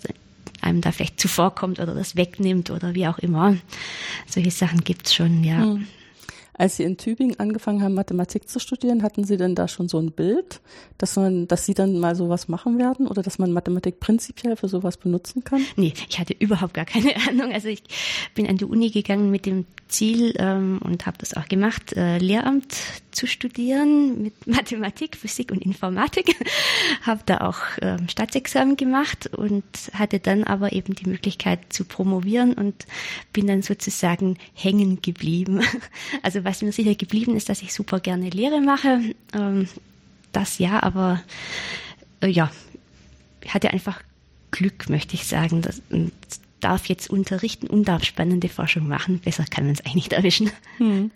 einem 0.64 0.82
da 0.82 0.92
vielleicht 0.92 1.20
zuvorkommt 1.20 1.80
oder 1.80 1.94
das 1.94 2.16
wegnimmt 2.16 2.72
oder 2.72 2.96
wie 2.96 3.08
auch 3.08 3.20
immer. 3.20 3.56
Solche 4.28 4.52
Sachen 4.52 4.84
gibt's 4.84 5.14
schon, 5.14 5.44
ja. 5.44 5.62
Hm. 5.62 5.88
Als 6.56 6.78
Sie 6.78 6.84
in 6.84 6.98
Tübingen 6.98 7.40
angefangen 7.40 7.82
haben, 7.82 7.96
Mathematik 7.96 8.48
zu 8.48 8.60
studieren, 8.60 9.02
hatten 9.02 9.24
Sie 9.24 9.38
denn 9.38 9.56
da 9.56 9.68
schon 9.68 9.90
so 9.90 9.98
ein 9.98 10.12
Bild, 10.12 10.62
dass 11.00 11.16
man, 11.16 11.48
dass 11.48 11.66
Sie 11.66 11.74
dann 11.74 11.98
mal 12.00 12.16
sowas 12.16 12.48
machen 12.48 12.78
werden 12.78 13.08
oder 13.08 13.24
dass 13.24 13.40
man 13.40 13.52
Mathematik 13.52 14.00
prinzipiell 14.00 14.56
für 14.56 14.68
sowas 14.68 14.98
benutzen 14.98 15.44
kann? 15.44 15.66
Nee, 15.78 15.94
ich 16.08 16.20
hatte 16.20 16.36
überhaupt 16.38 16.76
gar 16.76 16.86
keine 16.86 17.16
Ahnung. 17.28 17.52
Also 17.52 17.70
ich 17.70 17.82
bin 18.36 18.48
an 18.48 18.58
die 18.58 18.66
Uni 18.66 18.92
gegangen 18.92 19.32
mit 19.32 19.48
dem 19.48 19.66
Ziel 19.94 20.34
ähm, 20.38 20.80
und 20.84 21.06
habe 21.06 21.18
das 21.20 21.36
auch 21.36 21.48
gemacht, 21.48 21.94
äh, 21.94 22.18
Lehramt 22.18 22.76
zu 23.12 23.28
studieren 23.28 24.22
mit 24.22 24.48
Mathematik, 24.48 25.16
Physik 25.16 25.52
und 25.52 25.62
Informatik. 25.62 26.36
habe 27.04 27.22
da 27.26 27.42
auch 27.42 27.60
ähm, 27.82 28.10
Staatsexamen 28.10 28.76
gemacht 28.76 29.28
und 29.28 29.64
hatte 29.94 30.20
dann 30.20 30.44
aber 30.44 30.74
eben 30.74 30.96
die 30.96 31.08
Möglichkeit 31.08 31.72
zu 31.72 31.86
promovieren 31.86 32.54
und 32.54 32.86
bin 33.32 33.48
dann 33.48 33.62
sozusagen 33.62 34.38
hängen 34.54 35.02
geblieben. 35.02 35.62
Also 36.22 36.44
was 36.44 36.62
mir 36.62 36.72
sicher 36.72 36.96
geblieben 36.96 37.36
ist, 37.36 37.50
dass 37.50 37.62
ich 37.62 37.74
super 37.74 38.00
gerne 38.00 38.30
Lehre 38.30 38.62
mache. 38.62 39.02
Ähm, 39.34 39.68
das 40.32 40.58
ja, 40.58 40.82
aber 40.82 41.22
äh, 42.22 42.28
ja, 42.28 42.52
hatte 43.48 43.72
einfach 43.72 44.02
Glück, 44.52 44.90
möchte 44.90 45.16
ich 45.16 45.28
sagen. 45.28 45.62
Das, 45.62 45.82
darf 46.64 46.88
jetzt 46.88 47.10
unterrichten 47.10 47.68
und 47.68 47.88
darf 47.88 48.04
spannende 48.04 48.50
Forschung 48.50 48.88
machen. 48.88 49.20
Besser 49.20 49.46
kann 49.46 49.66
man 49.66 49.74
es 49.74 49.82
eigentlich 49.82 49.96
nicht 49.96 50.14
erwischen. 50.14 50.52
Hm. 50.78 51.12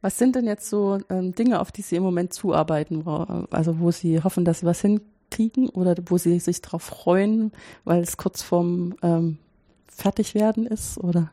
Was 0.00 0.18
sind 0.18 0.34
denn 0.34 0.46
jetzt 0.46 0.68
so 0.68 0.98
ähm, 1.10 1.34
Dinge, 1.34 1.60
auf 1.60 1.70
die 1.72 1.82
Sie 1.82 1.96
im 1.96 2.02
Moment 2.02 2.32
zuarbeiten? 2.32 3.06
Also 3.50 3.78
wo 3.78 3.90
Sie 3.90 4.22
hoffen, 4.22 4.44
dass 4.44 4.60
Sie 4.60 4.66
was 4.66 4.80
hinkriegen 4.80 5.68
oder 5.68 5.94
wo 6.06 6.18
Sie 6.18 6.38
sich 6.40 6.60
darauf 6.60 6.82
freuen, 6.82 7.52
weil 7.84 8.02
es 8.02 8.16
kurz 8.16 8.42
vorm 8.42 8.96
ähm, 9.02 9.38
Fertigwerden 9.86 10.66
ist? 10.66 10.98
Oder? 10.98 11.32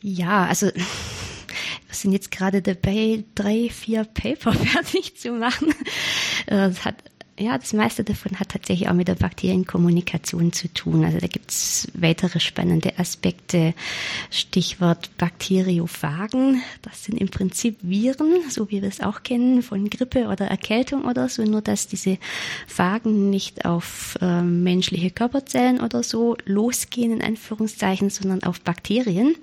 Ja, 0.00 0.46
also 0.46 0.66
wir 0.66 0.84
sind 1.90 2.12
jetzt 2.12 2.30
gerade 2.30 2.62
dabei, 2.62 3.24
drei, 3.34 3.68
vier 3.70 4.04
Paper 4.04 4.52
fertig 4.52 5.16
zu 5.18 5.32
machen. 5.32 5.68
Äh, 6.46 6.68
das 6.68 6.84
hat 6.84 6.96
ja, 7.36 7.58
das 7.58 7.72
meiste 7.72 8.04
davon 8.04 8.38
hat 8.38 8.50
tatsächlich 8.50 8.88
auch 8.88 8.94
mit 8.94 9.08
der 9.08 9.16
Bakterienkommunikation 9.16 10.52
zu 10.52 10.72
tun. 10.72 11.04
Also 11.04 11.18
da 11.18 11.26
gibt 11.26 11.50
es 11.50 11.88
weitere 11.94 12.38
spannende 12.38 12.96
Aspekte. 12.96 13.74
Stichwort 14.30 15.10
Bakteriophagen. 15.18 16.62
Das 16.82 17.02
sind 17.02 17.20
im 17.20 17.28
Prinzip 17.28 17.78
Viren, 17.82 18.48
so 18.50 18.70
wie 18.70 18.82
wir 18.82 18.88
es 18.88 19.00
auch 19.00 19.24
kennen 19.24 19.62
von 19.62 19.90
Grippe 19.90 20.28
oder 20.28 20.46
Erkältung 20.46 21.06
oder 21.06 21.28
so, 21.28 21.42
nur 21.42 21.60
dass 21.60 21.88
diese 21.88 22.18
Phagen 22.68 23.30
nicht 23.30 23.64
auf 23.64 24.16
äh, 24.20 24.42
menschliche 24.42 25.10
Körperzellen 25.10 25.80
oder 25.80 26.04
so 26.04 26.36
losgehen, 26.44 27.12
in 27.12 27.22
Anführungszeichen, 27.22 28.10
sondern 28.10 28.44
auf 28.44 28.60
Bakterien. 28.60 29.34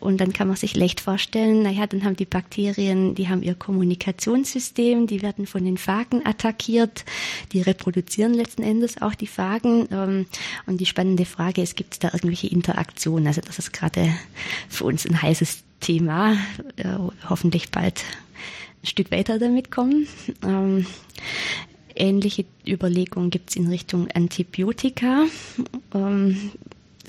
Und 0.00 0.22
dann 0.22 0.32
kann 0.32 0.48
man 0.48 0.56
sich 0.56 0.74
leicht 0.74 1.02
vorstellen, 1.02 1.62
naja, 1.62 1.86
dann 1.86 2.04
haben 2.04 2.16
die 2.16 2.24
Bakterien, 2.24 3.14
die 3.14 3.28
haben 3.28 3.42
ihr 3.42 3.54
Kommunikationssystem, 3.54 5.06
die 5.06 5.20
werden 5.20 5.46
von 5.46 5.62
den 5.62 5.76
Phagen 5.76 6.24
attackiert 6.24 7.04
die 7.52 7.62
reproduzieren 7.62 8.34
letzten 8.34 8.62
Endes 8.62 9.00
auch 9.00 9.14
die 9.14 9.26
Phagen. 9.26 9.88
Ähm, 9.90 10.26
und 10.66 10.80
die 10.80 10.86
spannende 10.86 11.24
Frage 11.24 11.62
ist, 11.62 11.76
gibt 11.76 11.94
es 11.94 11.98
da 11.98 12.08
irgendwelche 12.08 12.48
Interaktionen? 12.48 13.26
Also 13.26 13.40
das 13.40 13.58
ist 13.58 13.72
gerade 13.72 14.12
für 14.68 14.84
uns 14.84 15.06
ein 15.06 15.20
heißes 15.20 15.62
Thema. 15.80 16.34
Äh, 16.76 16.96
hoffentlich 17.28 17.70
bald 17.70 18.04
ein 18.82 18.86
Stück 18.86 19.10
weiter 19.10 19.38
damit 19.38 19.70
kommen. 19.70 20.06
Ähm, 20.44 20.86
ähnliche 21.94 22.44
Überlegungen 22.66 23.30
gibt 23.30 23.50
es 23.50 23.56
in 23.56 23.68
Richtung 23.68 24.08
Antibiotika. 24.12 25.24
Ähm, 25.94 26.52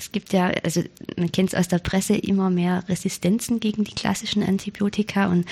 es 0.00 0.12
gibt 0.12 0.32
ja, 0.32 0.50
also 0.64 0.82
man 1.18 1.30
kennt 1.30 1.50
es 1.50 1.54
aus 1.54 1.68
der 1.68 1.78
Presse, 1.78 2.16
immer 2.16 2.48
mehr 2.48 2.82
Resistenzen 2.88 3.60
gegen 3.60 3.84
die 3.84 3.94
klassischen 3.94 4.42
Antibiotika 4.42 5.26
und 5.26 5.44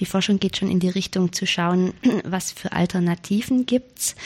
die 0.00 0.06
Forschung 0.06 0.40
geht 0.40 0.56
schon 0.56 0.68
in 0.68 0.80
die 0.80 0.88
Richtung 0.88 1.32
zu 1.32 1.46
schauen, 1.46 1.94
was 2.24 2.50
für 2.50 2.72
Alternativen 2.72 3.64
gibt's. 3.64 4.16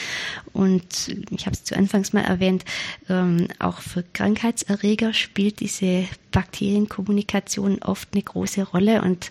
Und 0.51 1.15
ich 1.29 1.45
habe 1.45 1.55
es 1.55 1.63
zu 1.63 1.77
Anfangs 1.77 2.11
mal 2.11 2.23
erwähnt, 2.23 2.65
ähm, 3.07 3.49
auch 3.59 3.79
für 3.81 4.03
Krankheitserreger 4.13 5.13
spielt 5.13 5.59
diese 5.59 6.05
Bakterienkommunikation 6.31 7.83
oft 7.83 8.09
eine 8.13 8.23
große 8.23 8.63
Rolle 8.63 9.03
und 9.03 9.29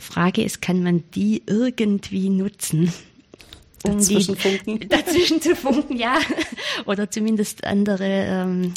Frage 0.00 0.42
ist, 0.42 0.60
kann 0.60 0.82
man 0.82 1.04
die 1.14 1.44
irgendwie 1.46 2.30
nutzen? 2.30 2.92
Um 3.84 3.98
dazwischen 3.98 4.36
funken. 4.36 4.80
dazwischen 4.88 5.40
zu 5.40 5.54
funken, 5.54 5.96
ja. 5.96 6.18
Oder 6.86 7.10
zumindest 7.10 7.64
andere 7.64 8.04
ähm, 8.04 8.74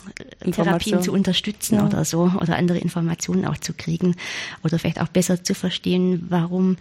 Therapien 0.52 1.02
zu 1.02 1.12
unterstützen 1.12 1.76
ja. 1.76 1.86
oder 1.86 2.06
so. 2.06 2.32
Oder 2.40 2.58
andere 2.58 2.78
Informationen 2.78 3.46
auch 3.46 3.58
zu 3.58 3.74
kriegen. 3.74 4.16
Oder 4.64 4.80
vielleicht 4.80 5.02
auch 5.02 5.08
besser 5.08 5.44
zu 5.44 5.56
verstehen, 5.56 6.26
warum 6.30 6.78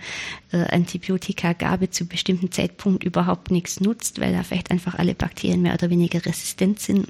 äh, 0.53 0.59
Antibiotikagabe 0.59 1.91
zu 1.91 2.07
bestimmten 2.07 2.51
Zeitpunkt 2.51 3.05
überhaupt 3.05 3.51
nichts 3.51 3.81
nutzt, 3.81 4.21
weil 4.21 4.33
da 4.33 4.43
vielleicht 4.43 4.71
einfach 4.71 4.97
alle 4.97 5.15
Bakterien 5.15 5.63
mehr 5.63 5.75
oder 5.75 5.91
weniger 5.91 6.25
resistent 6.25 6.81
sind. 6.81 7.09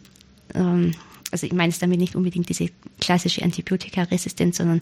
Ähm, 0.54 0.92
also 1.36 1.46
ich 1.46 1.52
meine 1.52 1.68
es 1.68 1.78
damit 1.78 2.00
nicht 2.00 2.16
unbedingt 2.16 2.48
diese 2.48 2.70
klassische 2.98 3.42
Antibiotikaresistenz, 3.42 4.56
sondern 4.56 4.80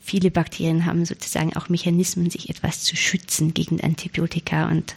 viele 0.00 0.30
Bakterien 0.30 0.86
haben 0.86 1.04
sozusagen 1.04 1.56
auch 1.56 1.68
Mechanismen, 1.68 2.30
sich 2.30 2.48
etwas 2.50 2.84
zu 2.84 2.94
schützen 2.94 3.52
gegen 3.52 3.80
Antibiotika. 3.80 4.68
Und 4.68 4.94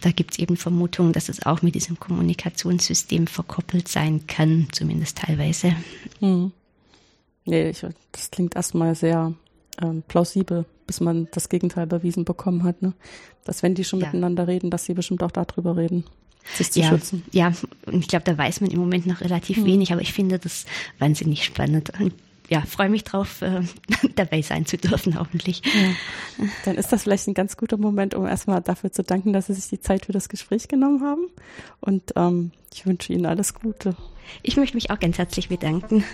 da 0.00 0.12
gibt 0.12 0.30
es 0.32 0.38
eben 0.38 0.56
Vermutungen, 0.56 1.12
dass 1.12 1.28
es 1.28 1.44
auch 1.44 1.62
mit 1.62 1.74
diesem 1.74 1.98
Kommunikationssystem 1.98 3.26
verkoppelt 3.26 3.88
sein 3.88 4.28
kann, 4.28 4.68
zumindest 4.70 5.18
teilweise. 5.18 5.74
Hm. 6.20 6.52
Nee, 7.44 7.70
ich, 7.70 7.84
das 8.12 8.30
klingt 8.30 8.54
erstmal 8.54 8.94
sehr 8.94 9.34
ähm, 9.80 10.04
plausibel, 10.06 10.66
bis 10.86 11.00
man 11.00 11.26
das 11.32 11.48
Gegenteil 11.48 11.88
bewiesen 11.88 12.24
bekommen 12.24 12.62
hat. 12.62 12.80
Ne? 12.80 12.92
Dass 13.42 13.64
wenn 13.64 13.74
die 13.74 13.82
schon 13.82 13.98
ja. 13.98 14.06
miteinander 14.06 14.46
reden, 14.46 14.70
dass 14.70 14.84
sie 14.84 14.94
bestimmt 14.94 15.24
auch 15.24 15.32
darüber 15.32 15.76
reden 15.76 16.04
sich 16.54 16.72
zu 16.72 16.80
ja, 16.80 16.88
schützen. 16.88 17.22
Ja, 17.32 17.52
und 17.86 18.00
ich 18.00 18.08
glaube, 18.08 18.24
da 18.24 18.36
weiß 18.36 18.60
man 18.60 18.70
im 18.70 18.80
Moment 18.80 19.06
noch 19.06 19.20
relativ 19.20 19.58
hm. 19.58 19.64
wenig, 19.64 19.92
aber 19.92 20.02
ich 20.02 20.12
finde 20.12 20.38
das 20.38 20.66
wahnsinnig 20.98 21.44
spannend. 21.44 21.92
Und 21.98 22.14
ja, 22.48 22.60
freue 22.60 22.90
mich 22.90 23.04
drauf, 23.04 23.40
äh, 23.40 23.62
dabei 24.14 24.42
sein 24.42 24.66
zu 24.66 24.76
dürfen, 24.76 25.18
hoffentlich. 25.18 25.62
Ja. 25.64 26.46
Dann 26.64 26.76
ist 26.76 26.92
das 26.92 27.04
vielleicht 27.04 27.26
ein 27.28 27.34
ganz 27.34 27.56
guter 27.56 27.78
Moment, 27.78 28.14
um 28.14 28.26
erstmal 28.26 28.60
dafür 28.60 28.92
zu 28.92 29.02
danken, 29.02 29.32
dass 29.32 29.46
Sie 29.46 29.54
sich 29.54 29.68
die 29.68 29.80
Zeit 29.80 30.06
für 30.06 30.12
das 30.12 30.28
Gespräch 30.28 30.68
genommen 30.68 31.02
haben. 31.02 31.28
Und 31.80 32.12
ähm, 32.16 32.52
ich 32.74 32.84
wünsche 32.84 33.12
Ihnen 33.12 33.26
alles 33.26 33.54
Gute. 33.54 33.96
Ich 34.42 34.56
möchte 34.56 34.76
mich 34.76 34.90
auch 34.90 34.98
ganz 34.98 35.18
herzlich 35.18 35.48
bedanken. 35.48 36.04